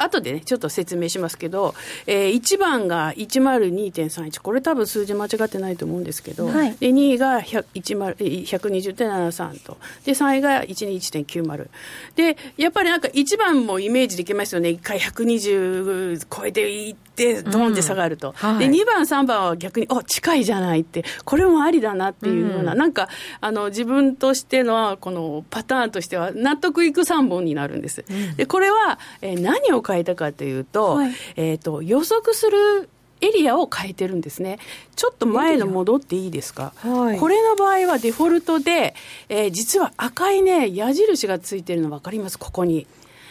[0.02, 1.74] 後でね、ちょっと説明しますけど、
[2.06, 11.68] えー、1番が102.31、これ多分数字間違ってないと思うんですけど、はい、で2位が120.73と、で3位が121.90。
[12.16, 18.30] で、やっぱりなんか1番もイメージできますよね、1回120超えていって、ドンって下がると。
[18.30, 18.56] うん。
[18.56, 23.08] はい、で、2番、3番は逆に、あ近いじゃないって、これもありだなっていうような、うん、なんか、
[23.40, 28.04] あの、自分としてのこのパターンとしては、納得いく3本になるんです。
[28.08, 32.88] うん、で、これは、えー、何を変えたかというと、はい、えっ、ー、と、予測する
[33.20, 34.58] エリアを変えてるんですね。
[34.96, 38.94] ちょっと前の戻っていいですか、はい、これの場合はデフォルトで、
[39.28, 42.38] えー、実は赤いね、矢印がついてるの分かります？
[42.38, 42.86] ここに。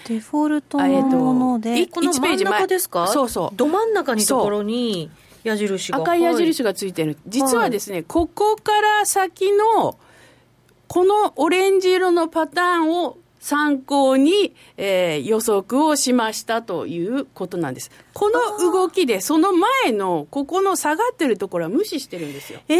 [0.07, 3.07] デフォルトのもので、えー、この真ん中ですか？
[3.07, 3.55] そうそう。
[3.55, 5.11] ど真ん中にところに
[5.43, 5.97] 矢印が。
[5.99, 7.17] 赤い矢印がついてる。
[7.27, 9.97] 実はですね、はい、ここから先の、
[10.87, 17.91] このオレンジ色のパターンを参考に、えー、予測をしましたということなんです。
[18.13, 22.59] この動きで、その前の、ここの下がってるところは無視してるんですよ。
[22.67, 22.79] ええ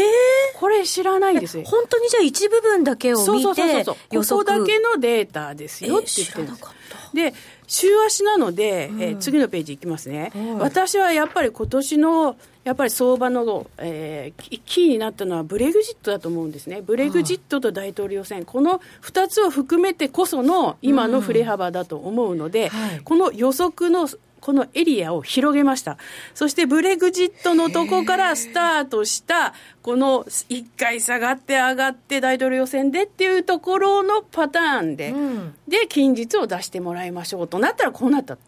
[0.56, 1.58] ー、これ知らないんです。
[1.58, 1.64] よ。
[1.64, 4.24] 本当にじゃあ一部分だけを見てそうそうそうそう。
[4.24, 6.62] ここだけのデータですよって言ってるんです。
[7.14, 7.34] えー、で、
[7.72, 24.06] 週足なので、うん、えー、次のページいきますね、はい、私はやっぱり今年のやっぱり相場の、えー、キーになったのはブレグジットだと思うんですね、ブレグジットと大統領選、この2つを含めてこその今の振れ幅だと思うので、うんはい、この予測の
[24.42, 25.96] このエリアを広げました。
[26.34, 38.36] そしてブレグジットのとこからスタートした、この1回下がって上がって大統領選でっていうところのパターンで、うん、で、近日を出してもらいましょうとなったらこうなった。
[38.36, 38.40] こ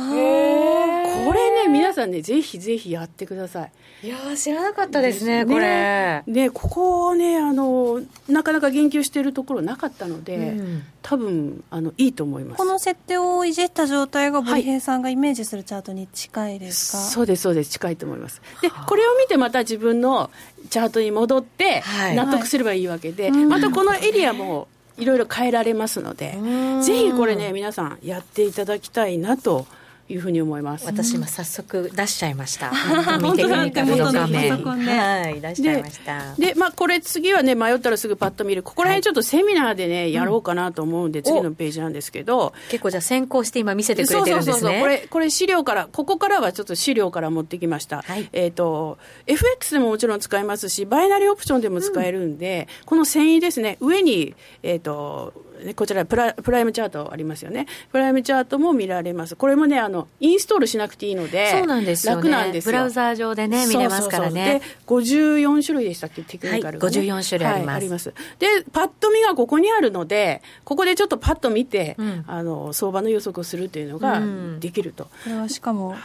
[0.00, 3.72] れね、皆さんね、ぜひぜひやってください。
[4.04, 6.22] いや知らなかったですね、これ。
[6.26, 12.58] ね、ここね、あの、なかなか言及しているところなかったので、うん、多分あのいいと思います。
[12.58, 18.42] この設定をいじった状態が、堀平さんがイメージするチャートに近いですか、はい、そうです、そうです、近いと思います。
[18.60, 20.30] で、これを見て、また自分の
[20.68, 21.82] チャートに戻って、
[22.14, 26.38] 納得すればいいわけで、はい、またこのエリアも、いろいろ変えられますので、
[26.82, 29.66] ぜひこれね、皆さんやっていただきたいなと。
[30.08, 30.86] いうふうに思います。
[30.86, 32.70] 私今早速出しちゃいました。
[33.20, 34.62] 見てくれた画面。
[34.62, 36.34] はい出しちゃいました。
[36.36, 38.62] でまあこれ次はね迷ったらすぐパッと見る。
[38.62, 42.52] ここら辺ちょっとセミナーでね、やろうかなと思うんで、次のページなんですけど。
[42.68, 44.52] 結構じゃあ先行して今見せてくれてるんですね。
[44.52, 53.78] そうそうそうこれこれ資料からここからはちょっと資料から持ってきました、はい、えっ、と FX でももちろん使えますしバイナリーオプションでも使えるんで、この繊維ですね。
[53.80, 55.32] 上にえっ、と
[55.72, 57.66] こちらプラプライムチャートありますよね。
[57.90, 59.36] プライムチャートも見られます。
[59.36, 64.60] これもねあのインストールしなくていいのでそうなんですよ、ね、楽なんですブラウザー上でね見れますからね。
[64.86, 66.22] そうそうそうで54種類でしたっけ？
[66.22, 67.66] テクニカルが、ね、はい、54種類あります。
[67.68, 68.14] はい、あります。
[68.38, 74.20] でパッと見がここにあるのでここでちょっとパッと見て、うん、あの相場の予測をするというのが
[74.60, 75.96] できると、これはしかも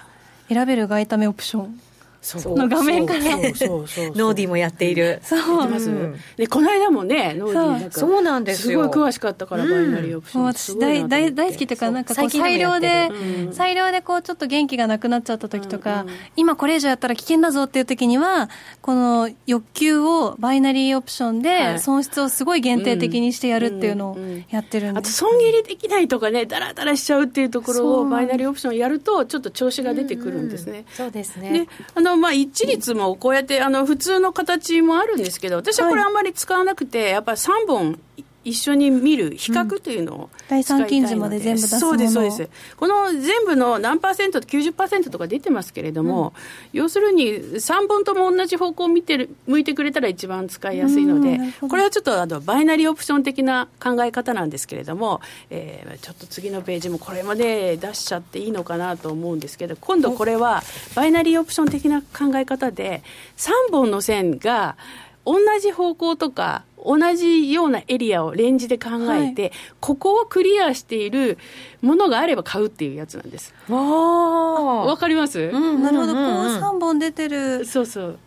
[0.47, 1.81] 選べる外為オプション
[2.23, 3.19] の画面から。
[3.29, 5.19] ノーディーもやっている。
[5.23, 8.19] そう、うん、でこの間もねノーディーそう。
[8.21, 8.83] なんですよ。
[8.83, 13.09] すごい詳しかったから、バイナリーオプション、私大大大好きというかなんかこう裁量で、
[13.51, 16.05] 裁量でこうちょっと元気がなくなっちゃった時とか、
[16.35, 18.49] 今これ以上やったら危険だぞっていう時には
[18.81, 24.17] この欲求をバイナリーオプションで損失をすごい限定的にしてやるっていうのを
[24.49, 31.51] やってるんで、あと損切りできないとかねだらだらしちゃうっていうところをバイナリーオプションやるとちょっと調子が出てくるんですね、そうですね。
[31.51, 37.99] であのの、まあ、一律もこうやってあの普通の形もあるんですけど、私はこれあんまり使わなくて、やっぱり3本
[38.43, 40.79] 一緒に見る比較というのを、うん、第三
[41.19, 42.49] まで全部出すそうですそうです。
[42.77, 46.33] この全部の何パーセント90%とか出てますけれども、
[46.73, 60.63] うん、要するに3本とも同じ方向を見てる向いてくれたら一番使いやすいので、これはちょっとあのバイナリーオプション的な考え方なんですけれども、えー、ちょっと次のページもこれまで出しちゃっていいのかなと思うんですけど今度これは
[60.95, 63.03] バイナリーオプション的な考え方で
[63.37, 64.77] 3本の線が
[65.25, 71.37] 同じ方向とか同じようなエリアをレンジで考えて、はい、ここをクリアしている
[71.81, 73.53] ものがあれば買うっていうやつなんです。
[73.69, 77.65] わかります、うん、なるほど、こう3本出てる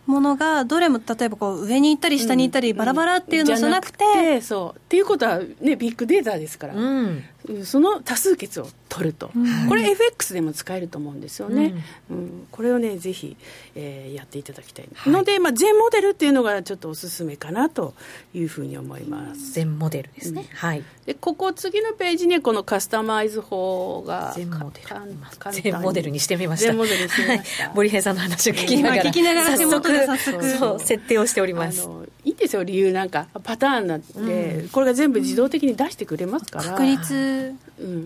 [0.05, 4.41] ものが、どれも例えばこう上に行ったり下に行ったり、バラバラっていうのじゃなくて。
[4.41, 4.77] そう。
[4.77, 7.23] っていうことは、ね、ビッグデータですから、うん、
[7.63, 11.73] その多数決を取ると、うん、これ FX でも使えると思うんですよね、
[12.09, 13.35] うん、うん、これをねぜひ、
[13.75, 17.95] えー、やっていただきたい、はい、ので、まあ、全モデルっていうのがちょっとおすすめかなと
[18.33, 19.53] いうふうに思います。
[19.53, 20.83] 全モデルですね、はい。
[21.05, 25.61] でここ次のページにこのカスタマイズ法が全モデル。
[25.61, 26.67] 全モデルにしてみました。
[26.67, 30.49] 全モデルにしてみました、はい、森平さんの話を聞きながら、聞きながら早速早速。
[30.57, 31.87] そう設定をしております。
[32.23, 32.63] いいんですよ。
[32.63, 36.65] 理由なんかパターンなんて、うん、これが全部自動的に出してくれますから。
[36.65, 37.55] 確率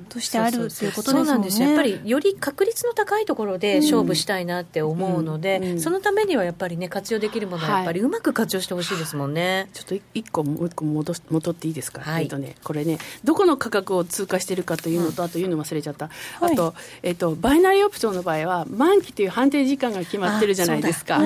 [0.10, 5.64] としてあるということですなんですやっぱりより確率の高いところで勝負したいなって思うので、うん。
[5.66, 16.10] うん、そのためにはやっぱりね活用できるものはやっぱりうまく活用してほしいですもんね、はい、ちょっと一個もう一個戻戻っていいですか、はい、えっとねこれねどこの価格を通過しているかというのと、あというの忘れちゃった、
[16.40, 21.20] あと、えっと、バイナリーオプションの場合は満期という判定時間が決まってるじゃないですか、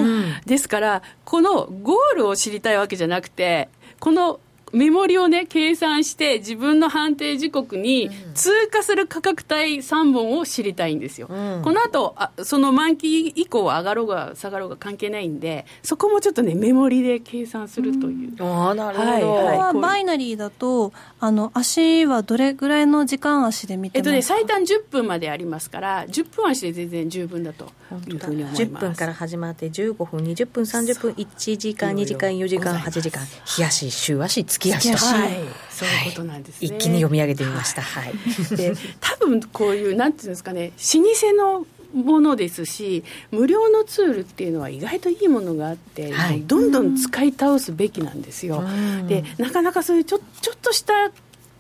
[0.46, 4.40] ですからこのゴールを知りたいわけじゃなくてこの
[4.74, 11.28] メモリをね、計算して、自分の判定時刻に通過する価格帯3本を知りたいんですよ。
[11.30, 18.36] うん、この後あその満期以降上がろうが下がろうが関係ないんで、そこもちょっとね、メモリで計算するという。
[18.40, 19.10] うん、あなるほど。
[19.10, 27.66] はいはい、バイナリーだと、あの、足はどれぐらいの時間足で見てますかえっとね、最短10分までありますから、10分足で全然十分だと
[28.08, 28.62] いうふうに思います。
[28.64, 34.97] 10分から始まって、15分、20分、30分、1時間、2時間、4時間、8時間、日足、週足、月足と。
[34.97, 35.32] はい、
[35.69, 37.82] そういうことなんですね、はい、一気に読み上げてみました。
[37.82, 38.13] はい。
[38.56, 48.63] で、多分こういう、なんていうんですかね、老舗のものですし無料のツールっていうのは意外といいものがあって、はい、どんどん使い倒すべきなんですよ。
[49.08, 51.12] でなかなかそういうちょちょっとした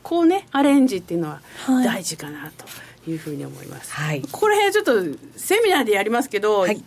[0.03, 1.41] こうねアレンジっていうのは
[1.83, 2.51] 大事かな
[3.05, 3.91] というふうに思います。
[3.93, 4.93] はい、ここら辺ちょっと
[5.35, 6.81] セミナーでやりますけど、はい、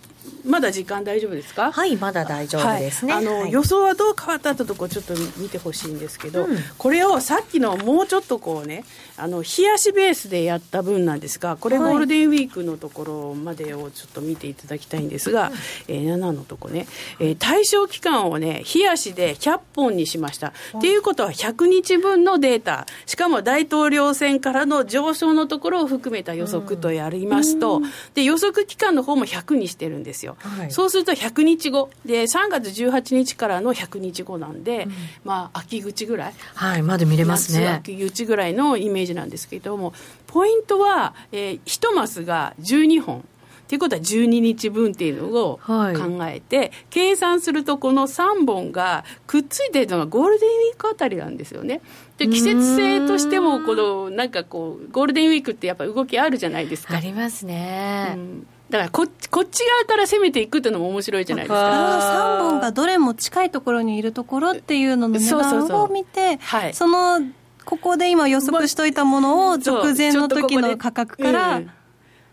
[0.46, 1.72] まだ時間大丈夫ですか？
[1.72, 8.84] はいまだ大丈夫ですね、はい、あの、はい、予想はどう変わったってとこちょっと見てほしいんですけど、うん、これをさっきのもうちょっとこうね
[9.16, 15.52] あの冷やしベースでやった分なんですがこれゴールデンウィークのところまでをちょっと見ていただきたいんですが、はい、
[15.88, 16.86] えー、7のとこね、
[17.20, 20.52] えー、対象期間をね冷やしで100本にしました。
[20.76, 22.86] っていうことは100日分のデータ。
[23.06, 30.36] しかも大統領選からの上昇のところを含めた予測とやりますと、うん、で予測期間の方も100にしてるんですよ。
[30.40, 31.90] はい、そうすると100日後。
[32.04, 34.92] で3月18日からの100日後なんで、うん、
[35.24, 36.34] まあ秋口ぐらい。
[36.54, 37.68] はいまだ見れますね。
[37.68, 39.92] 秋口ぐらいのイメージなんですけれども
[40.26, 43.24] ポイントは、えー、1マスが12本
[43.68, 45.88] ということは12日分っていうのを考
[46.26, 51.80] えて、はい、計算するとこの3本がくっついてるのがゴールデンウィークあたりなんですよね。
[52.18, 56.96] で季節性としてもこのなんかこうゴールデンウィークってやっぱ動きあるじゃないですか。
[56.96, 58.12] ありますね。
[58.14, 62.38] うんだからここっち側から攻めていくっていうのも面白いじゃないですか。
[62.38, 66.38] 3本がどれも近いところにいるところっていうのの値段を見て、
[66.72, 67.20] その
[67.64, 71.62] ここで今予測しといたものを直前の時の価格から、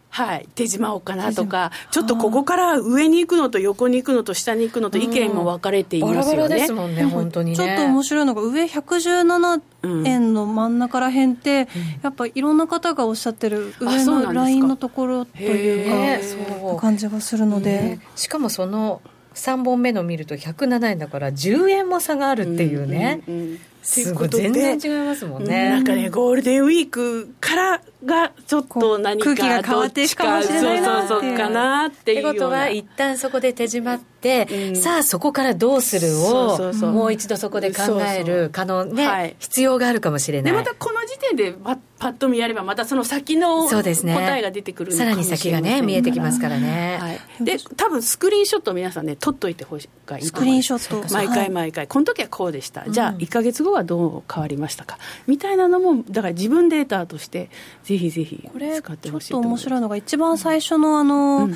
[0.10, 6.56] はい、手締まおうかなとか、ちょっとここから上に行くのと横に行くのと下に行くのと意見も分かれていますよね。
[6.56, 9.62] ですもんね、本当に、ね、ちょっと面白いのが、上117
[10.06, 11.70] 円の真ん中らへんって、
[12.03, 17.99] やっぱいろんな方がおっしゃってる上のラインのところというか、感じがするので。
[18.18, 19.01] しかもその
[19.34, 23.22] 3本目の見ると107円だから10円も差があるっていうね。
[23.30, 40.52] うんうんうんすごい全然違いますもんね、なんかねゴールデンウィークからがちょっと何か空気が変わっていくかもしれないなそうそうそうかなっていうことは一旦そこで手締まって、うん、さあそこからどうするをもう一度そこで考える可能ね、はい、必要があるかもしれない。
[40.52, 49.90] でまたこの時点でパパッと見やればまたその先の答えが出てくるさらに先がね見えてきますからね、はい、で多分スクリーンショット皆さんね撮っといてほしい。
[50.12, 51.14] がいいスクリーンショット。
[51.14, 54.97] 毎回毎回、この時はこうでした、じゃあ1か月後はどう変わりましたか？
[55.28, 57.49] みたいなのもだから自分データとして
[57.84, 59.63] ぜひぜひ使ってほしいと思います。
[59.63, 61.55] ちょっと面白いのが一番最初のあの、うん。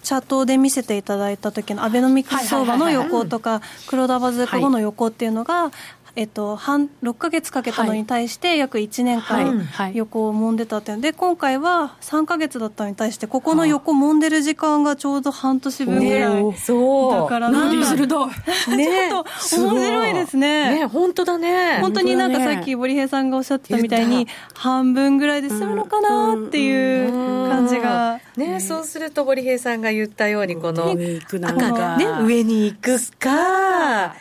[0.00, 5.70] チャートで見せていただいた時のアベノミクス相場の予行とか黒田バズーカ後の予行っていうのが
[6.16, 10.96] えっと、半6か月かけたのに対して約1年間横を揉んでたって。
[10.96, 17.72] で、今回は3か月だったのに対してここの横揉んでる時間がちょうど半年分ぐらいそうだからな。
[17.72, 20.80] ん鋭いねちょっと面白いですね。
[20.80, 21.78] ね本当だね。
[21.80, 27.12] 本当になんかさっき堀平さんがおっしゃってたみたいに半分ぐらいで済むのかなっていう
[27.48, 34.14] 感じが、ねそうすると堀平さんが言ったようにこの赤ね上に行くか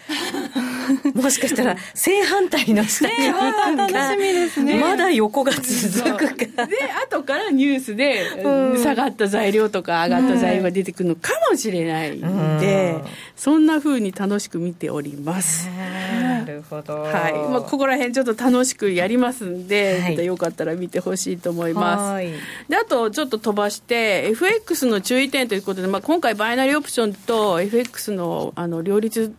[1.14, 6.76] もしかしたら正反対の下に行くか、楽しみですね、まだ横が続くかで
[7.06, 12.96] 後からニュースで、下がった材料とか上がった材料が出てくるのかもしれないんで、
[13.36, 15.68] そんなふうに楽しく見ております。
[15.68, 17.34] なるほど、はい。
[17.52, 22.24] まあ、ここら辺ちょっと楽しくやりますんで、はい、よかったら見てほしいと思います。
[22.70, 29.34] であとちょっと飛ばして FX の注意点ということで、まあ、今回バイナリーオプションと FX のあの両立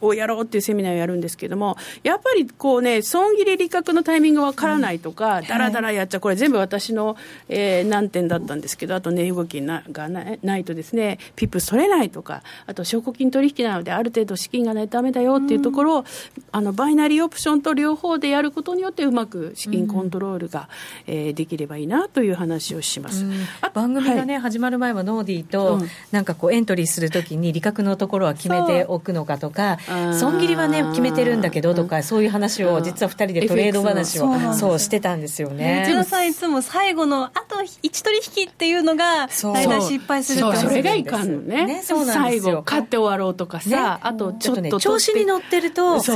[0.00, 7.16] をやろうっていうセミナーをやるんですけども、やっぱりこうね、損切り利確のタイミングわからないとか、だらだらやっちゃう、これ全部私の、
[7.48, 16.04] えー、難点だったんですけど、あと値、ね、動きながないとですね、ピップ取れないとか、あと証拠金取引なので、ある程度資金がないとだめだよっていうところを、うん、
[16.52, 20.68] あのバイナリーオプションと両方でやることによって、うまく資金コントロールが、
[21.06, 23.32] うん、えー、できればいいなという話をします、うん、
[23.74, 25.80] 番組がね、はい、始まる前はノーディーと、
[26.10, 29.78] なんかこう、エントリーするときに、利確のところは決めておくのかとか、
[30.18, 35.84] 損切りはね、決めてるんだけどとか、そういう話を、実は2人でトレード話をそうしてたんですよね。
[35.86, 41.82] 内田さん、いつも最後のあと1取引っていうのが、大体失敗するそれがいかんのね、ね。
[41.84, 42.54] そうなんですよ。
[42.54, 46.14] 最後、勝って終わろうとかさ、あとちょっとね、調子に乗ってると、必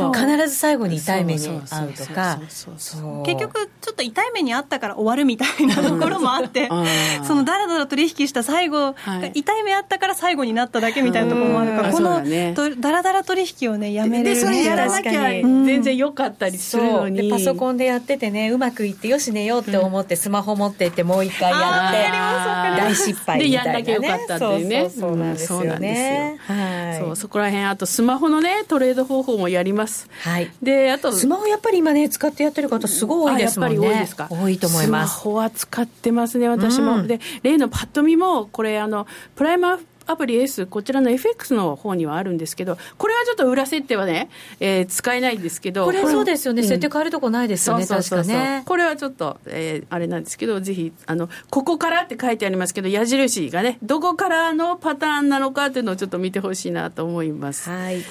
[0.49, 2.41] ず最後に痛い目に遭うとか、
[3.25, 6.69] 結局、ちょっと痛い目に遭ったから終わるみたいなところもあって、
[7.27, 8.95] そのだらだら取引した最後、
[9.35, 12.23] 痛い目あったから最後になっただけみたいなところもあるから、この
[12.81, 24.91] だらだら取引をね、やめれる、ね、それやらなきゃ全然良かったりするのに、パソコンでやっててね、うまくいって、よし寝ようって思って、スマホ持ってって、もう一回やって、大失敗みたいな、ね、で、やんなきゃよかったっていうね。
[24.91, 26.39] そうなんですよね。
[26.47, 26.99] はい。
[27.01, 30.09] そう、そこら辺、あとスマホのね、トレード方法もやります。
[30.23, 30.51] はい。
[30.63, 33.75] で、あと、スマホやっぱり今ね、使ってやってる方、すごい多いですもんね。
[33.77, 34.29] やっぱり多いですか。
[34.31, 35.15] 多いと思います。
[35.15, 37.03] スマホは使ってますね、私も。
[37.03, 39.79] で、例のパッと見も、これ、あの、プライマー
[40.13, 44.29] アプリ S、こちらの FX の方にはあるんですけど、これはちょっと裏設定はね、
[44.61, 48.63] えー、使えないんですけど、これそうですよね、うん、設定変えるとこないですよね、そうそうそうね。
[48.67, 57.69] これはちょっと、えー、あれなんですけど、ぜひ、あの、ここからって書いてありますけど、矢印がね、どこからのパターンなのかっていうのをちょっと見てほしいなと思います。
[57.69, 58.03] はい。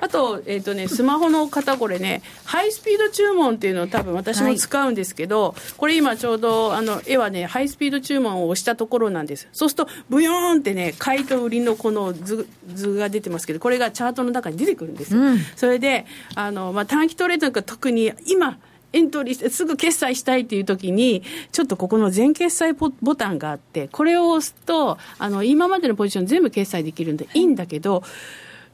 [0.00, 9.48] あと、えっ、ー、とね、スマホの方、これね、ハイスピード注文っていうのを多分私も使うんですけど、はい、これ今ちょうど、あの、絵はね、ハイスピード注文を押したところなんです。
[9.52, 15.20] そうすると、ブヨーンってね、買いと売りのこの図図が出てますけど、これがチャートの中に出てくるんですよ。
[15.20, 18.58] うん、それで、あの、まあ、短期トレードなんか特に今、
[18.92, 21.22] エントリーしてすぐ決済したいっていう時に、
[21.52, 28.02] ちょっとここの全決済ボタンがあって、これを押すと、あの、今までのポジション全部決済できるんでいいんだけど、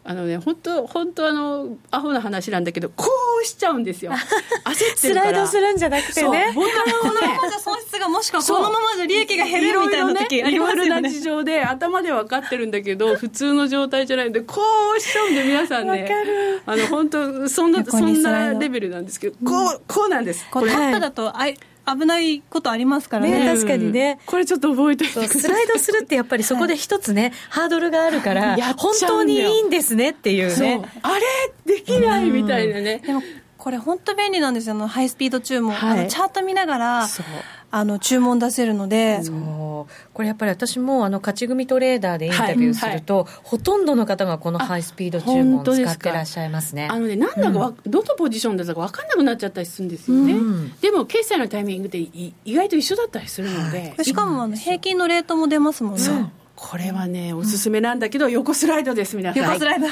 [0.07, 3.07] あのね、本当、本当あの、アホな話なんだけど、こ
[3.43, 4.13] うしちゃうんですよ。
[4.65, 5.25] 焦ってるから。
[5.25, 6.53] スライドするんじゃなくてね。
[6.55, 10.85] ボタンをね、このままじゃ損失がもしくはこのままじゃ利益が減るみたいな時ありますよね。
[10.85, 14.61] いろいろな事情で頭で分かってるんだけど、普通の状態じゃないんで、こ
[14.95, 16.07] うしちゃうんで皆さんね、
[16.67, 20.47] あの、本当そんな、そんなレベルなんですけど、こう、こうなんです。
[20.51, 23.41] これ、タップだと、あい、危ないことありますからね。
[23.41, 24.18] ね確かにね。
[24.26, 30.82] これちょっと覚えておいてスライドするってやっぱりそこで一つね、ハードルがあるから、本当にいいんですねっていうね。
[31.03, 31.12] あ
[31.66, 31.76] れ？
[31.76, 32.99] できないみたいなね。
[33.05, 33.22] でも
[33.57, 35.72] これ本当便利なんですよ、ハイスピード注文。
[35.72, 37.09] はい、あのチャート見ながら、
[37.77, 39.35] あの注文出せるので、そう。
[40.12, 43.25] これやっぱり私もあの勝ち組トレーダーでインタビューすると、はい。
[43.25, 46.87] はい、ほとんどの方がこのハイスピード注文を使ってらっしゃいますね。
[46.89, 59.45] あのねなんだか、うん、どのポジションだったか分かんなくなっちゃったりするんですよね、うん、でも決済のタイミングって意外と一緒だったりするので、しかもあの平均のレートも出ますもんねこれはねおすすめなんだけど、横スライドです皆さん。
[59.45, 59.87] 横スライド。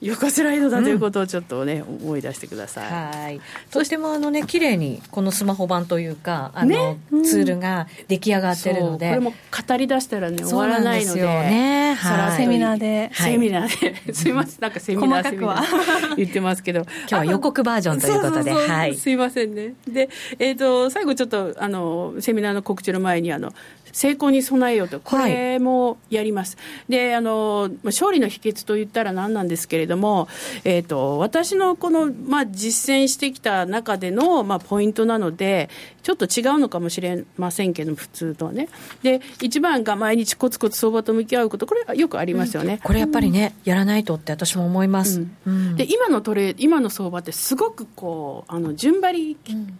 [0.00, 2.86] 横スライドだということをちょっとね、思い出してください。
[2.86, 3.40] はい。
[3.70, 14.14] そしてもあのね綺麗にこのスマホ版というかあの、ね、ツールが出来上がってるので、これも語り出したらね終わらないのでね、はい、セミナーで、セミナーで。
[14.14, 14.60] すいません。
[14.60, 16.82] なんかセミナーセミナー言ってますけど。
[16.82, 18.52] 今日は予告バージョンということで。
[18.52, 18.94] はい。
[18.94, 19.74] すいませんね。
[19.88, 20.08] で
[20.38, 23.52] えっ、ー、と最後ちょっとあのセミナーの告知の前にあの
[23.94, 26.56] 成功に備えようと、これもやります。
[26.56, 30.26] はい、で、あの、勝利の秘訣と言ったら何なんですけれども、
[30.64, 35.70] えっ、ー、と、私のこの、まあ、実践してきた中での、まあ、ポイントなので、
[36.04, 38.68] ちょっと違うのかもしれませんけど、普通とはね。
[39.02, 42.74] で、一番が毎日コツコツ相場と向き合うこと、これはよくありますよね。
[42.74, 45.26] うん、これやっぱりね、やらないとって私も思います。
[45.46, 49.36] うん、で、今のトレ今の相場ってすごくこう、あの、順張り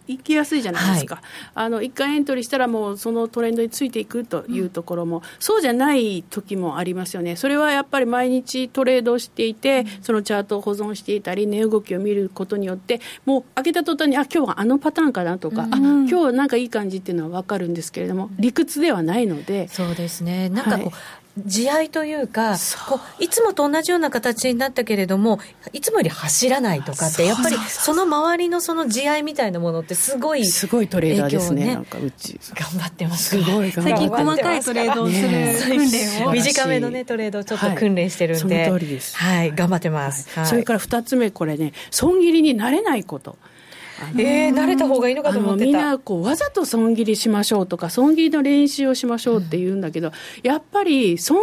[0.07, 1.15] いきやすいじゃないですか。
[1.15, 1.23] はい、
[1.53, 19.67] あの、一回エントリーしたらもうそのトレンドについていくというところも、うん、そうじゃない時もありますよね、それはやっぱり毎日トレードをしていて、そのチャートを保存していたり、値動きを見ることによって、もう開けた途端に、あ今日はあのパターンかなとか、うん、あ今日はなんかいい感じっていうのは分かるんですけれども、理屈ではないので。
[19.67, 20.47] そうですね。
[20.47, 20.93] なんかこう、はい。
[21.37, 22.55] 地合いというか
[22.87, 25.39] こういつもと同じような形になったけれども
[25.73, 32.39] いつもより走らないとかってやっぱりその周りのその地合いみたいなものってすごいすごいトレーダーですね、なんかうち。
[32.53, 33.37] 頑張ってます。
[33.37, 35.27] すごい最近細かいトレードをする
[35.77, 39.17] 訓練を、短めのねトレードをちょっと訓練してるんで、はい、その通りです。
[39.17, 43.37] はい頑張ってます、はい、それから2つ目これね損切りになれないこと
[44.17, 51.41] えー、慣れた方がいいのかと思ってみんなこうわざと損切りしましょうとか損切りの練習をしましょうって言うんだけど、うん、やっぱり損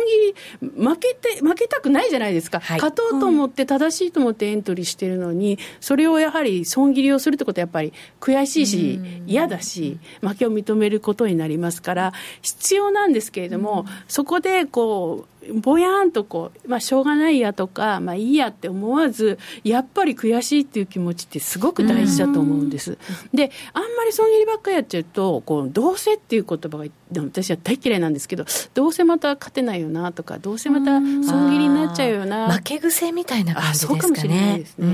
[0.60, 22.98] 切り負けて負けたくないじゃないですか、はい、勝とうと思って正しいと思ってエントリーしてるのに、それをやはり損切りをするってことはやっぱり悔しいし、嫌だし負けを認めることになりますから必要なんですけれども、そこでこうぼやんとこう、まあ、しょうがないやとか、まあ、いいやって思わず、やっぱり悔しいっていう気持ちってすごく大事だと思うんです。
[23.34, 26.84] で、あんまり損切りばっかりやっちゃうと、こう、どうせっていう言葉が、
[27.14, 32.52] 私は大嫌いなんですけど、どうせまた勝てないよなとか、どうせまた損切りになっちゃうよな。
[32.52, 34.00] 負け癖みたいな感じですかね。
[34.00, 34.88] そうかもしれないですね。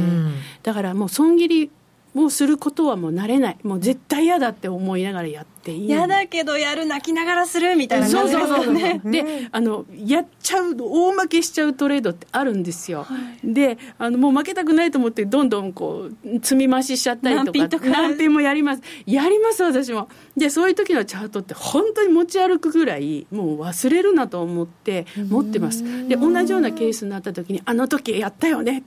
[0.62, 1.70] だからもう損切り
[2.14, 3.58] もうすることはもう慣れない。
[3.62, 5.86] もう絶対嫌だって思いながらやっていい。
[5.86, 9.00] 嫌だけどやる、泣きながらするみたいな感じですよね。
[9.04, 13.04] で、あの、やっちゃう、大負けしちゃうトレードってあるんですよ。
[13.04, 18.82] はい、で、あの、もう負けたくないと思って、どんどんこう、積み増ししちゃったりとか、何品何品もやります。
[19.06, 20.08] やります、私も。
[20.36, 25.82] で、そういう時のチャートって本当に持ち歩くぐらい、もう忘れるなと思って持ってます。
[26.08, 28.82] で、同じようなケースになった時に、あの時やったよね。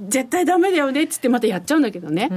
[0.00, 2.28] 絶対ダメだよねっつってまたやっちゃうんだけどね。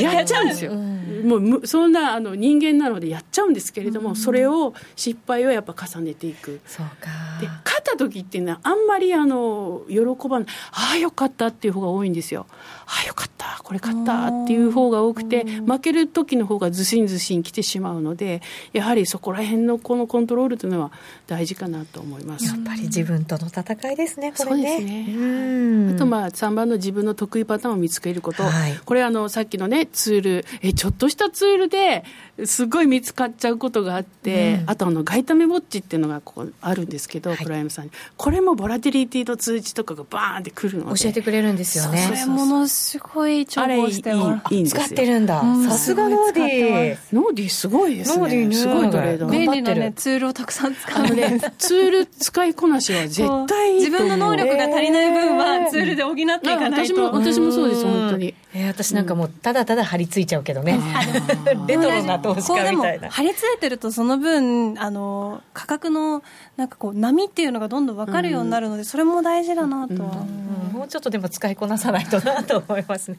[0.00, 0.74] やっちゃうんですよ。
[0.74, 6.60] もうそんなあの人間なのでやっちゃうんですけれども、それを失敗をやっぱ重ねていく。
[6.66, 12.46] そうかで勝った時っていうのはあんまりあの喜ばないああよかったっていう方が多いんですよ。
[12.86, 20.92] ああよかったこれ勝ったっていう方が多くて負ける時の方がずしんずしん来てしまうのでやはりそこら辺のこのコントロールというのは
[21.26, 22.46] 大事かなと思います。
[22.46, 24.78] やっぱり自分との戦いですねこれね。
[24.78, 25.94] そうですね。
[25.94, 30.44] あとまあ3番の自分の得意パターンを見つけること、はい、これあのさっきのねツール。
[30.62, 32.04] えちょっとしたツールで
[32.44, 37.90] すごい見つかっちゃうことがあって、うん、あとあの外為ウォッチっていうのがこうあるんですけど、はい、プライムさんに。
[38.16, 41.98] これもボラティリティの通知とかがバーンってくるので教えてくれるんですよね。
[42.06, 44.54] それものすごい重宝してます。
[44.54, 45.40] いいんです使ってるんだ。
[45.68, 46.98] さすがノーディー。
[47.12, 48.20] ノーディーすごいですね。
[48.20, 48.90] ノーディーすごい。
[48.90, 51.14] トレード便利なねツールをたくさん使う。
[51.14, 56.94] ね ツール使いこなしは絶対自分の能力が足りない分はツールで補っていかないと。
[56.94, 58.34] 私も私もそうです本当に。
[58.54, 60.80] えー、私なんかもうただただ張り付いちゃうけどね、
[61.68, 63.10] レトロな投資家みたいな。
[63.10, 66.22] 張り付いてるとその分あの価格の
[66.56, 70.24] なんかこう波っていうのがどんどん分かるようになるので、それも大事だなとは、
[70.72, 73.18] もうちょっとでも使いこなさないとなと思いますね。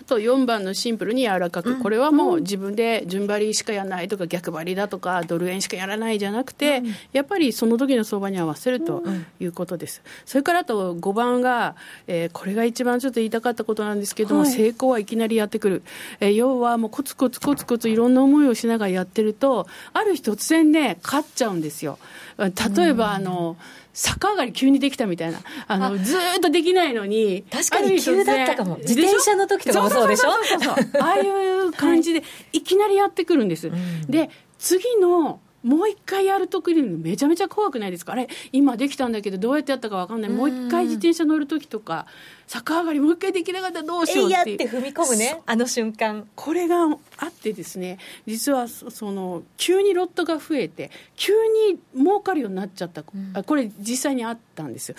[0.00, 6.82] あと4番のシンプルに柔らかく、これはもう自分で順張りしかやらないとか逆張りだとかドル円しかやらないじゃなくて、
[7.12, 9.02] やっぱりその時の相場に合わせると
[9.38, 15.82] いうことです、それからあと5番が、えー、これが一番ちょっと言いたかったことなんですけども、成功はいきなりやってくる、
[16.20, 21.98] えー、要はもうコツコツコツコツいろんな思いをしながらやってるとある日突然ね勝っちゃうんですよ。
[22.38, 23.56] 例えばあの、
[23.92, 25.40] 逆上がり急にできたみたいな。
[25.66, 27.44] あの、ずっとできないのに。
[27.50, 28.76] 確かに急だったかも。
[28.78, 30.30] 自転車の時とかもそうでしょ？
[30.30, 32.22] ああいう感じで、
[32.52, 33.70] いきなりやってくるんです。
[34.08, 38.12] で、次のもう一回やるときにめちゃめちゃ怖くないですか？
[38.12, 42.06] あれ今できたんだけどどうやってやったか分かんないもう一回自転車乗るときとか
[42.50, 45.40] 逆上がりもう一回できなかったらどうしようってって踏み込むね。
[45.46, 46.28] あの瞬間。
[46.34, 46.82] これが
[47.18, 54.96] あってですね実はその急にロットが増えて急に儲かるようになっちゃった、うん、これ実際にあったんですよ。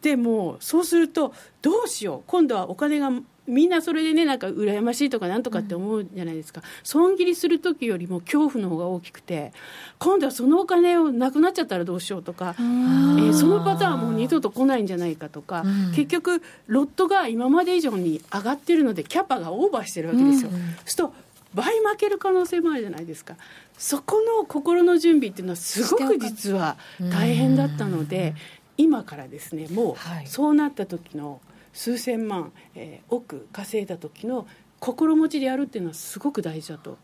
[0.00, 2.22] でもそうするとどうしよう。
[2.26, 3.10] 今度はお金が
[3.46, 9.52] みんなそれでねなんか羨ましいとかなんとかって思うじゃないですか、うん、損切りする時よりも恐怖の方が大きくて
[9.98, 20.50] 今度はそのお金をなくなっちゃったらどうしようとか、えー、そのパターンはもう二度と来ないんじゃないかとか、うん、結局ロットが今まで以上に上がってるのでキャパがオーバーしてるわけですよ。
[20.50, 21.14] うん、そうすると
[21.52, 23.36] 倍負ける可能性もあるじゃないですか。
[23.78, 26.76] そこの心の準備っていうのはすごく実は
[27.12, 28.34] 大変だったので、
[28.76, 34.46] 今からですねもうそうなった時の、はい数千万、えー、億稼いだ時の
[34.80, 36.96] 心持ちでやるっていうのはすごく大事だと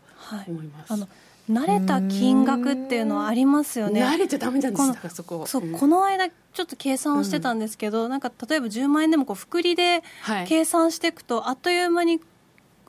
[0.47, 0.93] 思います。
[0.93, 1.09] はい、あの
[1.49, 4.03] 慣れた金額っていうのはありますよね。
[4.03, 5.45] 慣れちゃダメなんですかそこ。
[5.45, 10.03] そう、うん、この間ちょっと計算をしてたんですけど、うん、なんか例えば10万円でもこう複利で
[10.47, 12.21] 計算していくと、あっという間に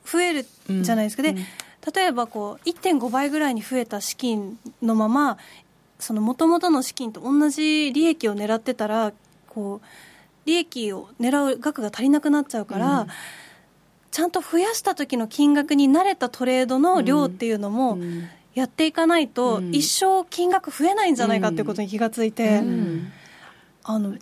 [0.05, 0.45] 増える
[0.81, 1.23] じゃないですか。
[1.23, 1.35] で、
[1.93, 5.37] 例えばこう1.5倍ぐらいに増えた資金のまま、
[5.99, 9.11] その元々の資金と同じ利益を狙ってたら、
[9.49, 10.12] こう。
[10.45, 13.07] 利益を狙う額が足りなくなっちゃうから、うん、
[14.11, 17.97] ちゃんと増やした時の金額に慣れたトレードの量っていうのも、
[18.53, 22.61] やっていかないと、一生金額増えないんじゃないかっていうことに気がついて、
[23.83, 24.15] あの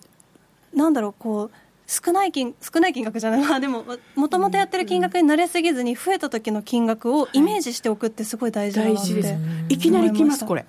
[0.73, 1.51] なんだろうこう
[1.91, 3.83] 少ない金少ない金額じゃない、まあ、でも
[4.15, 9.35] もともとやってる金額に慣れすぎずに増えた時の金額をイメージしておくってすごい大事だなって、大事です
[9.67, 10.65] いきなり来ますこれ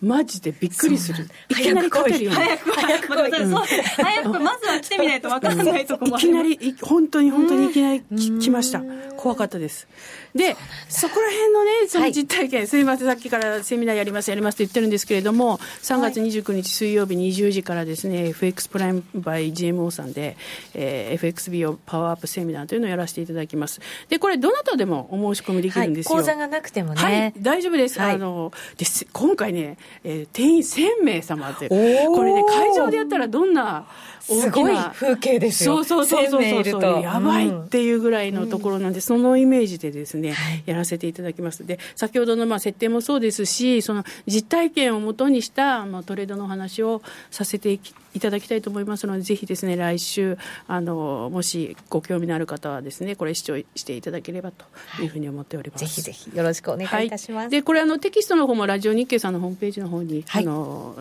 [0.00, 1.28] マジでびっくりする。
[1.48, 3.14] いきなり勝てるよ、早く早く。
[3.14, 8.02] 早く、まずは来てみないと分かんないとこもいきなり、本当に本当にいきなり
[8.40, 8.82] 来ました。
[9.16, 9.88] 怖かったです。
[10.34, 10.56] で、
[10.88, 20.36] そこら辺のね、その実体験、はい、すみません、さっきからセミナーやります、やりますって言ってるんですけれども、3月29日水曜日20時からですね、FX プライムバイ GMO さんで、
[20.74, 23.80] えー、FXB をパワーアップセミナーというのをやらせていただきます。
[24.08, 26.16] で、これ、どなたでもお申し込みできるんですよ。
[26.16, 27.00] はい、講座がなくてもね。
[27.00, 28.00] はい、大丈夫です。
[28.00, 33.86] はい、あの、です、今回ね、えー、定員1000名様って、これね、会場でやったらどんな、
[34.26, 35.84] すごい風景ですよ。
[35.84, 41.66] そうそうそうそうそうやばいっていうぐらいのところなんで、うん、そのイメージでですね、はい、やらせていただきます。
[41.66, 54.64] で、先ほどのまあ設定もそうですし、その実体験をもとにしたあのトレードの話をさせていただきたいと思いますので、ぜひですね、来週、あの、もしご興味のある方はですね、これ視聴していただければと
[55.02, 55.84] いうふうに思っております。
[55.84, 57.42] はい、ぜひぜひよろしくお願いいたします。
[57.42, 60.96] はい、で、これあのテキストの方もラジオ日経さんのホームページの方に、あの、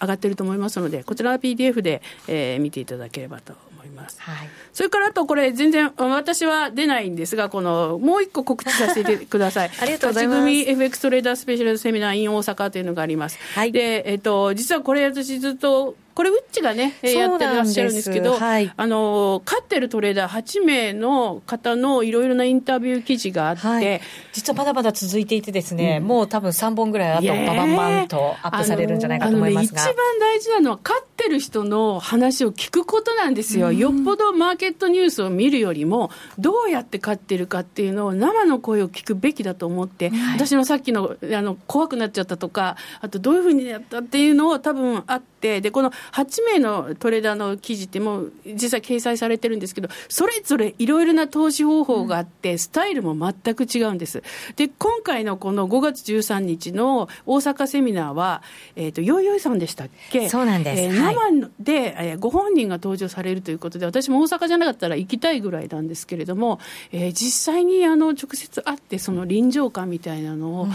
[0.00, 3.79] 上がってると思いますので、こちらは PDF で、えー、見ていただければと思います。
[4.18, 9.70] はい、それからあとこれ全然私は出ないんですが、このもう一個告知させてください。
[9.80, 10.38] ありがとうございます。
[10.40, 13.38] 組 FX トレーダースペシャルセミナー in 大阪というのがあります。
[13.54, 24.00] はい、で、えっと、実はこれ私ずっとこれ、ウッチがね、やってらっしゃるんですけど、はい、あの勝ってるトレーダー8名の方のいろいろなインタビュー記事があって、はい、
[24.32, 54.22] 実はまだまだ続いていてですね、うん、もう多分3本ぐらいあと、ババンバンとアップされるんじゃないかと思いますが、ね、一番大事なのは、勝ってる人の話を聞くことなんですよ、うん、よっぽどマーケットニュースを見るよりも、どうやって勝ってるかっていうのを、生の声を聞くべきだと思って、はい、私のさっきのあの怖くなっちゃったとか、あとどういうふうにやったっていうのを多分あって、でこの8名のトレーダーの記事ってもう実際掲載されてるんですけど、それぞれいろいろな投資方法があって、スタイルも全く違うんです。
[54.56, 58.42] で、今回のこの5月13日の大阪セミナーは、
[58.76, 60.28] えっ、ー、と、よいよいさんでしたっけ？
[60.28, 60.82] そうなんです。
[60.82, 66.60] えー、生で、えー、ご本人が登場されるということで、私も大阪じゃなかったら行きたいぐらいなんですけれども、
[66.92, 70.68] えー、実際にあの直接会って、その臨場感みたいなのを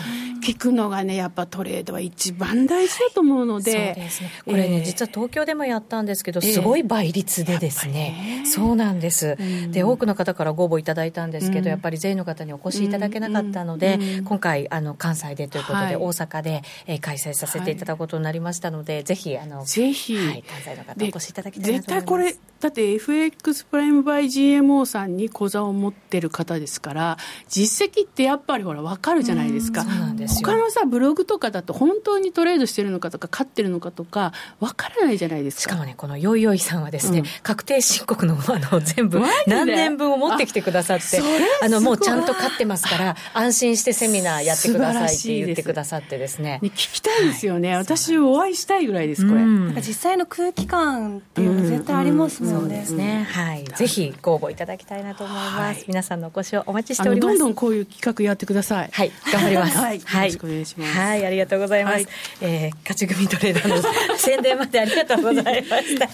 [0.43, 4.31] 聞くのがね、やっぱトレードは一番大事だと思うので、はい、そうですね。
[4.45, 22.33] これね、えー、実は東京でもやったんですけど、すごい倍率でですね、えー、そうなんです、うん、で、多くの方からご応募いただいたんですけど、うん、やっぱり税の方にお越しいただけなかったので、うん、今回、あの関西でということで、はい、大阪で、えー、開催させていただくことになりましたので、はい、ぜひ、あのぜひ、はい、関西の方、お越しいただきたいなと思います。
[22.33, 35.61] 絶対これだって FX プライムバイ GMO さんに口座を持ってる方ですから、実績ってやっぱりほら、分かるじゃないですか、そうなんです他のさ、ブログとかだと、本当にトレードしてるのかとか、勝ってるのかとか、分からないじゃないですか。
[35.61, 41.21] しかもね、このよいよいさんはですね、うん、確定申告のあの全部、何年分を持ってきてくださって、
[41.61, 46.59] あのもうちゃんと勝ってますから、安心してセミナーやってくださいって言ってくださってですね。
[46.61, 49.41] ね聞きたいですよね、はい、私、お会いしたいぐらいです、これ。
[49.41, 52.59] なんか実際の空気感っていうの絶対ありますもんね。
[52.59, 57.37] そうですね、はい、ぜひご応募いただきたいなと思います、皆さんのお越しをお待ちしております。
[57.37, 58.89] どんどんこういう企画やってください。
[58.91, 59.11] はい。
[59.31, 59.77] 頑張ります。
[59.77, 62.09] はい、よろしくお願いします、はい、ありがとうございます、は
[62.41, 63.77] え勝ち組トレーダーの
[64.17, 66.05] 宣伝までありがとうございました。
[66.05, 66.13] 今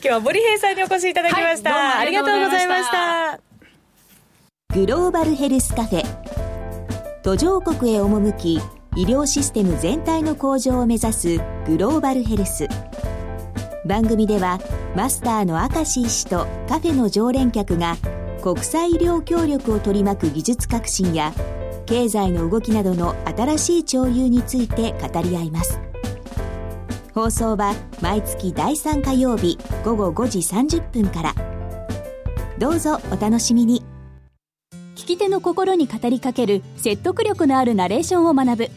[0.00, 3.40] 日は森平さんにお越しいただきました、ありがとうございました。
[4.74, 6.04] グローバルヘルスカフェ。
[7.22, 8.60] 途上国へ赴き
[8.96, 12.68] 医療システム全体の向上を目指すグローバルヘルス。
[13.86, 14.60] 番組では
[14.96, 17.96] マスターの明石医師とカフェの常連客が
[18.42, 21.32] 国際医療協力を取り巻く技術革新や
[21.86, 25.78] 経済の動きなどの新しい潮流について語り合います
[27.14, 31.34] 放送は毎月第3火曜日午後5時30分から。
[32.58, 33.84] どうぞお楽しみに。
[34.96, 38.68] 聞き手の心に語りかける説得力のあるナレーションを学ぶ。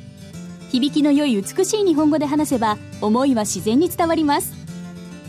[0.69, 4.53] 響きの良い美しい日本語で話せば思いは自然に伝わります。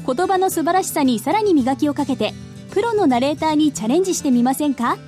[0.07, 2.35] 言葉の素晴らしさにさらに磨きをかけて
[2.75, 4.99] プロのナレーターにチャレンジしてみませんか？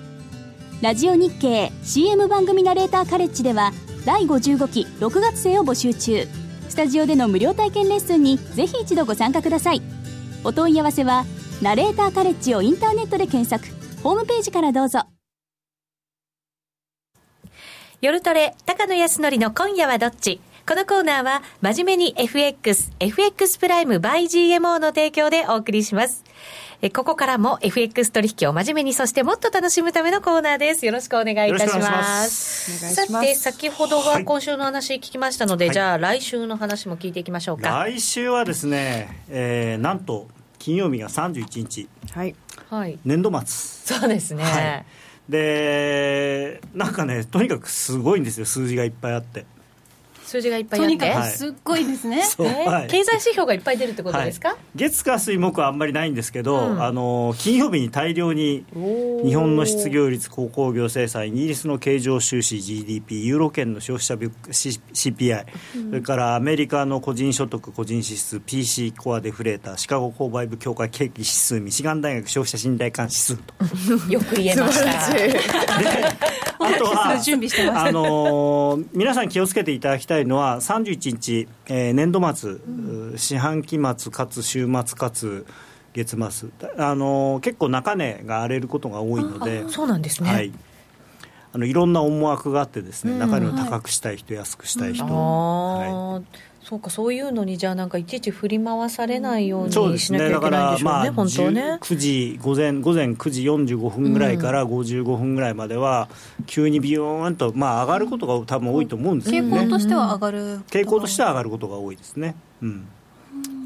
[0.80, 3.72] ラジオ日経 CM 番組ナレーターカレッジでは
[4.06, 6.26] 第55期6月生を募集中。
[6.70, 9.82] スタジオでの無料体験レッスンにぜひ一度ご参加ください。
[10.44, 11.24] お問い合わせは
[11.60, 13.66] ナレーターカレッジをインターネットで検索。
[14.02, 15.00] ホームページからどうぞ。
[18.00, 20.40] 夜トレ、高野康則の今夜はどっち？
[20.66, 26.22] このコーナーは、真面目に FX、FX プライム by GMO の提供でお送りします。
[26.82, 30.86] えここからも FX 取引を真面目に、そしてもっと楽しむためのコーナーです。
[30.86, 32.94] よろしくお願いいたします。
[32.94, 37.68] さて、先ほどは今週の話聞きましたので、はい、じゃあ来週の話も聞いていきましょうか。
[37.68, 40.28] 来週はですね、えー、なんと、
[40.58, 41.88] 金曜日が31日。
[42.12, 42.34] はい。
[42.70, 42.98] はい。
[43.04, 43.98] 年度末。
[43.98, 44.44] そうですね。
[44.44, 44.86] はい
[45.30, 49.46] でなんかねとにかくすごいんですよ数字がいっぱいあって
[50.30, 50.96] 数字がいっぱいあって。
[50.96, 58.64] とにかくすっごいですね、 はい、経済指標がいっぱい出るってことですか、はい、月火水木はあんまりないんですけど、うん、あの金曜日に大量に
[59.24, 73.54] 日本の失業率鉱工業生産イギリスの経常収支 GDP ユーロ圏の消費者物価 CPI、うん、それからアメリカの個人所得個人指数 PC コアデフレーターシカゴ購買部協会景気指数ミシガン大学消費者信頼感指数と。
[74.08, 77.16] よく言えました あとは
[77.74, 85.46] あの皆さん気をつけていただきたいいのは31日、えー、年度末、うん、四半期末かつ週末かつ
[85.92, 86.50] 月末。
[86.78, 90.52] あの結構中値が荒れることが多いのでそうなんですね、はい、
[91.52, 101.62] あのいろんな思惑があってですね、うん、中値を高くしたい人、はい、安くしたい人、はいそうかそういうのにじゃあなんかいちいち振り回されないようにしなきゃいけないんでしょうね、まあ、本当ね。
[101.80, 106.08] 9時午前午前9時45分ぐらいから55分ぐらいまでは、
[106.46, 112.86] 急にビヨーンと、まあ、上がることが多分多いと思うんですけど、ね、傾向としては上がる傾向としては上がることが多いですね、うん、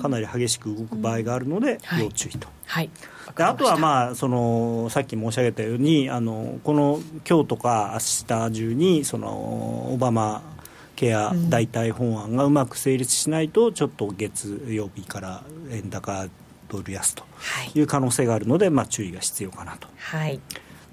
[0.00, 2.48] かなり激しく動く場合があるので、要注意と。
[2.64, 2.88] はい、
[3.36, 10.53] であとは、まあ、そのさっき申し上げたようにあのこの今日とか明日中にそのオバマ
[10.97, 16.26] ケア代替法案がうまく成立しないと、ちょっと月曜日から円高
[16.68, 17.24] ドル安と
[17.74, 17.80] い。
[17.80, 19.88] う可能性があるので、まあ、注意が必要かなと。
[19.97, 20.40] はい。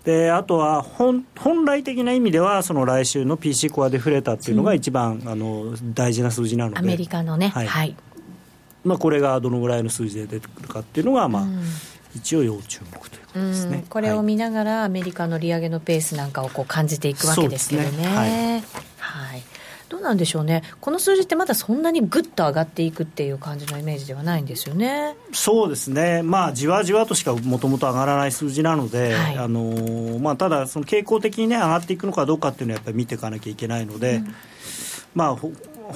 [0.04, 7.96] であとは本本来的な意味ではその来週の PC コアデフレーターっていうのが一番、うん、あの大事な数字なのでアメリカのね、はい、はい、
[8.84, 11.62] まあ、これがどのぐらいの数字で出てくるかっていうのが、まあ、うん、
[12.16, 17.92] 一応要注目ということですね、うん、これを見ながら、アメリカの利上げのペースなんかをこう感じていくわけですけどね。
[17.92, 18.08] ね。
[18.08, 18.30] はい、
[18.98, 19.44] はい
[19.92, 25.18] どうなんでしょうね、この数字ってまだそんなにぐっと上がっていくっていう感じのイメージではないんですよね。
[25.34, 34.36] そうですね、まあ、じわじわとしかもともと上がらない数字なので、はい、あのまあ、ただ、その傾向的に、ね、上がっていくのかどうかっていうのはやっぱり見ていかなきゃいけないので、うん、
[35.14, 35.36] まあ、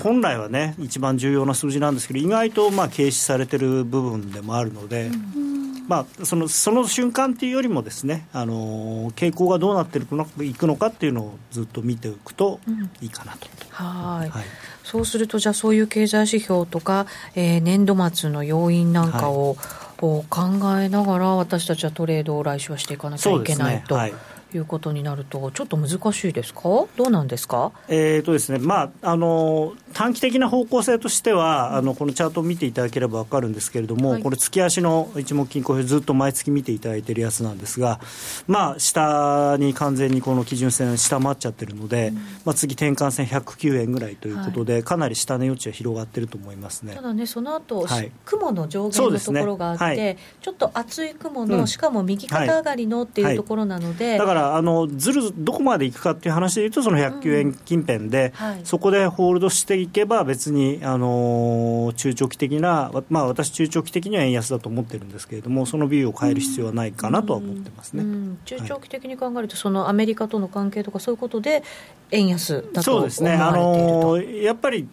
[0.03, 5.05] 本来はね、一番重要な数字なんですけど、意外とまあ軽視されてる部分でもあるので。
[5.05, 12.59] うんまあ、そのその瞬間っていうよりもですね、あの傾向がどうなっていくのいくのかっていうのをずっと見ておくと
[13.01, 13.47] いいかなと。
[13.47, 14.29] うん、はい。
[14.29, 14.43] はい。
[14.83, 23.97] そうするとじゃあそういう経済指標とか、えー、年度末の要因なんかを、はい、考えながら私たちはトレードを来週はしていかなきゃいけないと。
[24.07, 24.13] い
[24.57, 26.61] うことになると、ちょっと難しいですか、
[26.95, 37.99] どうなんですか、えーとですねまあ、あの短期的な方向性としては、あのこのチャートを見ていただければ分かるんですけれども、はい、これ、月足の一目金庫表、ずっと毎月見ていただいているやつなんですが、
[38.47, 46.93] まあ、下に完全にこの基準線、下回っちゃってるので、うん、まあ、次、転換線109円ぐらいということで、はい、かなり下値余地は広がってると思いますね。
[46.95, 50.05] ただね、その後、はい、雲の上限のところがあって、ね。
[50.05, 71.63] はい、ちょっと厚い雲の、うん、しかも右肩上がりのっていうところなので、だからあのずるどこまでいくかっていう話でいうとその109円近辺で、うんはい、そこでホールドしていけば別にあの中長期的なまあ私中長期的には円安だと思ってるんですけれどもそのビューを変える必要はないかなとは思ってますね、うんうん、中長期的に考えると、そのアメリカとの関係とかそういうことで
[72.11, 73.33] 円安だとそうですね。
[73.33, 74.87] あのやっぱり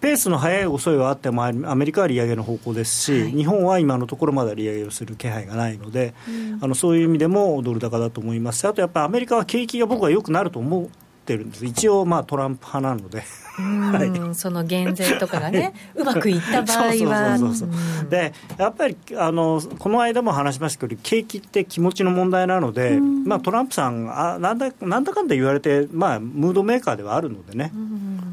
[0.00, 6.14] ペースの速い遅いはあってもアメリカは利上げの方向ですし、はい、日本は今のところまだ利上げをする気配がないので、
[6.60, 8.66] あのそういう意味でもドル高だと思います。
[8.66, 10.86] あとやっぱりアメリカは景気が僕は良くなると思っ
[11.24, 11.64] てるんです。
[11.64, 13.22] 一応まあトランプ派なので。
[13.56, 16.78] はい、その減税とかがね、うまくいった場合
[17.08, 17.38] は。
[17.38, 27.72] そうそうそうでやっぱりあのこの間も話しましたけど、景気って気持ちの問題なので、まあ、トランプさんあなんだ、なんだかんだ言われて、まあ、ムードメーカーではあるのでね、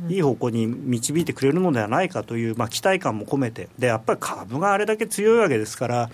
[0.10, 6.10] いい方向に導いてくれるのではないかという、まあ、期待感も込めて、でやっぱり株があれだけ強いわけですから、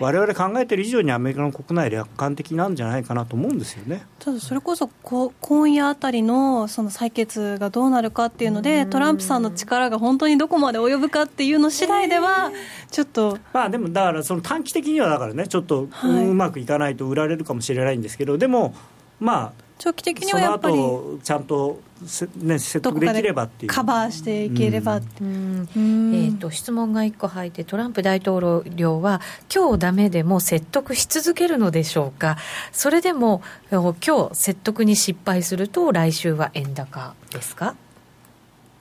[0.00, 4.06] われわれ考えてる以上にアメリカの国内、楽観的なんじゃないかなと思うんですよね。
[4.18, 12.50] ただ、それこそこ今夜あたりのその採決がどうなるかっていうので、トランプさんの力が本当にどこまで及ぶかっていうの次第では、
[12.90, 13.38] ちょっと。
[13.52, 18.74] まあでも、だからその短期的にはだからね、ちょっとうまくいかないと売られるかもしれないんですけど、でも、
[19.20, 20.76] まあ、長期的にはやっぱり
[21.22, 21.80] ちゃんと、
[22.36, 23.72] ね、説得できればっていう。
[23.72, 25.68] カバーしていければって、うん。
[25.74, 29.20] えーと、質問が1個入ってトランプ大統領は
[29.54, 32.38] 今日ダメでも説得し続けるのでしょうか？
[32.72, 37.74] それでも今日説得に失敗すると来週は円高ですか？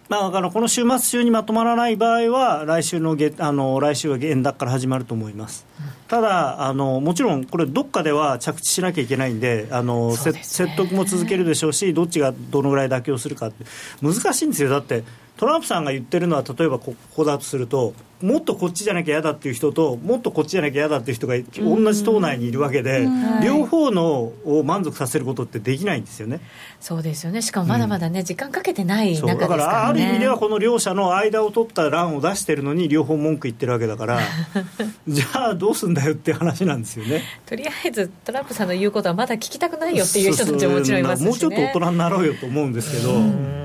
[0.08, 13.66] まあ、あのこの週末中にまとまらない場合は来週のあの来週は円高から始まると思います、うん、ただあの、もちろんこれ、どっかでは着地しなきゃいけないんであの、ね、説得も続けるでしょうし、どっちがどのぐらい妥協するかって、
[14.02, 15.04] 難しいんですよ、だって
[15.38, 23.06] トランプさんが言ってるのは、例えばここだとすると、もっとこっちじゃなきゃ嫌だっていう人と、もっとこっちじゃなきゃ嫌だっていう人が同じ党内にいるわけで、
[23.44, 26.40] 両方のを満足させることってできないんですよね。
[26.80, 27.42] そうですよね。
[27.42, 34.20] しかもまだまだね、うん、時間かけてない中ですから、ね、だからある意味では、この両者の間を取った欄を出してるのに、両方文句言ってるわけだから、
[35.08, 37.22] じゃあどうすんだよって話なんですよね。
[37.46, 43.65] とりあえず、トランプさんの言うことはまだ聞きたくないよっていう人たちももちろんいますし、ね、もうちょっと大人になろうよと思うんですけど。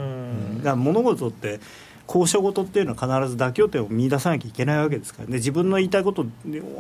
[0.60, 1.60] が物事って
[2.12, 5.36] 交渉事っていうのは必ず妥協点を見出さなきゃいけないわけですからね。
[5.36, 6.26] 自分の言いたいこと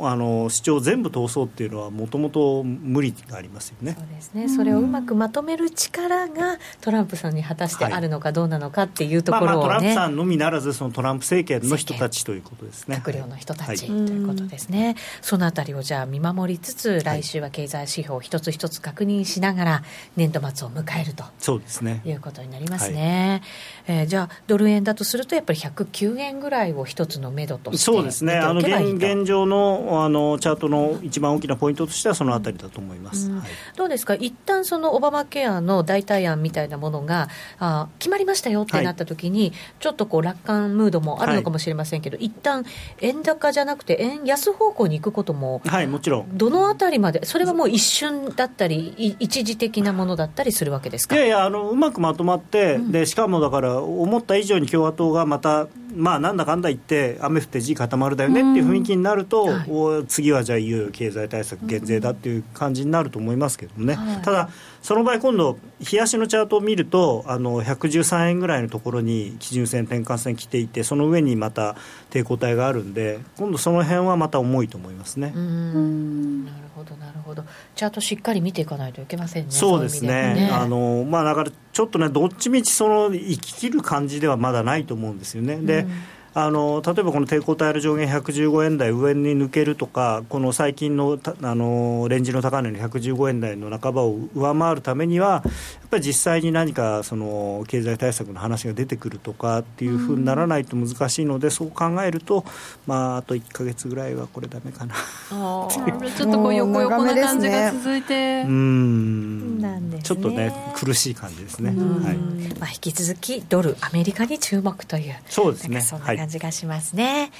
[0.00, 3.94] あの主張を全部通そうっていうのはもともと無理がありますよね。
[3.96, 4.48] そうですね。
[4.48, 9.54] それをうまくまとめる力がトランプさんに果たしてあるのかどうなのかっていうところを、ね。
[9.54, 13.00] まあ、トランプさんのみならずそのトランプ政権の人たちということですね。
[13.04, 14.96] 閣僚の人たち、はい、ということですね。
[15.22, 19.82] そのあたりをじゃあ見守りつつ来週は経済指標一つ一つ確認しながら
[20.16, 22.02] 年度末を迎えるとそうですね。
[22.04, 23.42] いうことになりますね、
[23.86, 28.36] はい、えー、じゃあドル円だとするとやっぱり109 9円ぐらいを一つの目処としてそうですね。
[28.36, 33.38] あの現現状のあのチャートの一番大きなポイントとしてはそのあたりだと思います、うん。
[33.38, 34.14] はい、どうですか？
[34.14, 42.64] 一旦そのオバマケアの代替案みたいなものがあ決まりましたよってなった時に、はい、ちょっとこう楽観ムードもあるのかもしれませんけど、はい、一旦
[43.00, 46.38] 円高じゃなくて円安方向に行くこともはいもちろん。
[46.38, 51.16] どのあたりまでそれはもう一瞬だったり一時的なものだったりするわけですか？
[51.16, 64.50] いやいやあのうまくまとまって、うん、でしかもだから思った以上に共和党がまたまあ、なんだかんだ言って、雨降って地固まるだよねっていう雰囲気になると、はい、次はじゃあ、いよいよ経済対策減税だっていう感じになると思いますけどもね、はい、ただ、
[64.82, 71.76] その場合、今度、冷やしのチャートを見ると、あの113円ぐらいのところに基準線、転換線来ていて、その上にまた
[72.10, 75.32] 抵抗体があるんで、今度、その辺はまた重いと思いますね。
[75.34, 76.44] うん。
[76.46, 80.50] なるほど、なるほど、チャートしっかり見ていかないといけませんね、そうですね、ね。
[80.50, 85.56] あのまあ、だからちょっとね、どっちみちその生き切る感じではまだないと思うんですよね。
[85.58, 85.92] で、うん
[86.32, 95.50] あの例えばこの抵抗体の上限115円台上に抜けるとかこの最近のあのレンジの高値の115円台の半ばを上回るためにはや
[95.86, 102.44] っぱり実際に何かその経済対策の話が出てくるとかっていうふうにならないと難しいので、うん、そう考えると、
[102.86, 104.94] まあ、あと1か月ぐらいはこれだめかな。
[105.32, 110.00] あ ちょっとこう横横な感じが続いて、ね、うん。
[110.02, 112.16] ちょっとね苦しい感じですね、はい。
[112.60, 115.16] まあ、引き続きドルアメリカに注目という。
[115.28, 115.82] そうですね。
[116.00, 117.30] はい感じがしますね。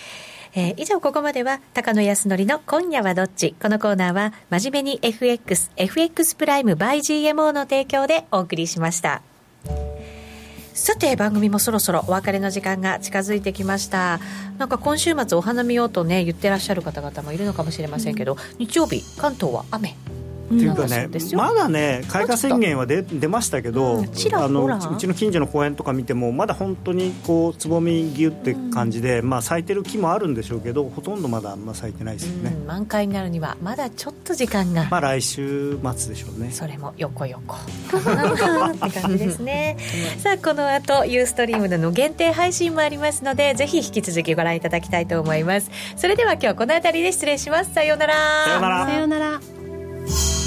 [0.54, 3.54] えー、以上ここまでは高野康則の今夜はどっち？
[3.62, 9.22] このコーナーは真面目に FX FX プライム by GMO の提供でお送りしました。
[10.72, 14.18] さて番組もそろそろお別れの時間が近づいてきました。
[14.58, 19.94] なんか今週末お花見ようとね言ってらっしゃる方々もいるのかもしれませんけど、日曜日関東は雨
[20.54, 34.88] っていうかねまだね開花宣言は出出ましたけど、うん、あのうちの近所の公園とか見てもまだ本当にこうつぼみぎゅって感じで、まあ、咲いてる木もあるんでしょうけどほとんどまだあんま咲いてないですよね、満開になるにはまだちょっと時間が。
[34.90, 36.50] まあ来週末でしょうね。
[36.50, 39.76] それも横横 って感じですね。
[40.18, 45.70] さあこの後ユーストリームでの限定配信もありますのでぜひ引き続きご覧いただきたいと思います。
[45.96, 47.72] それでは今日この辺りで失礼します。
[47.72, 48.14] さようなら。
[48.44, 48.86] さようなら。
[48.86, 50.39] さようなら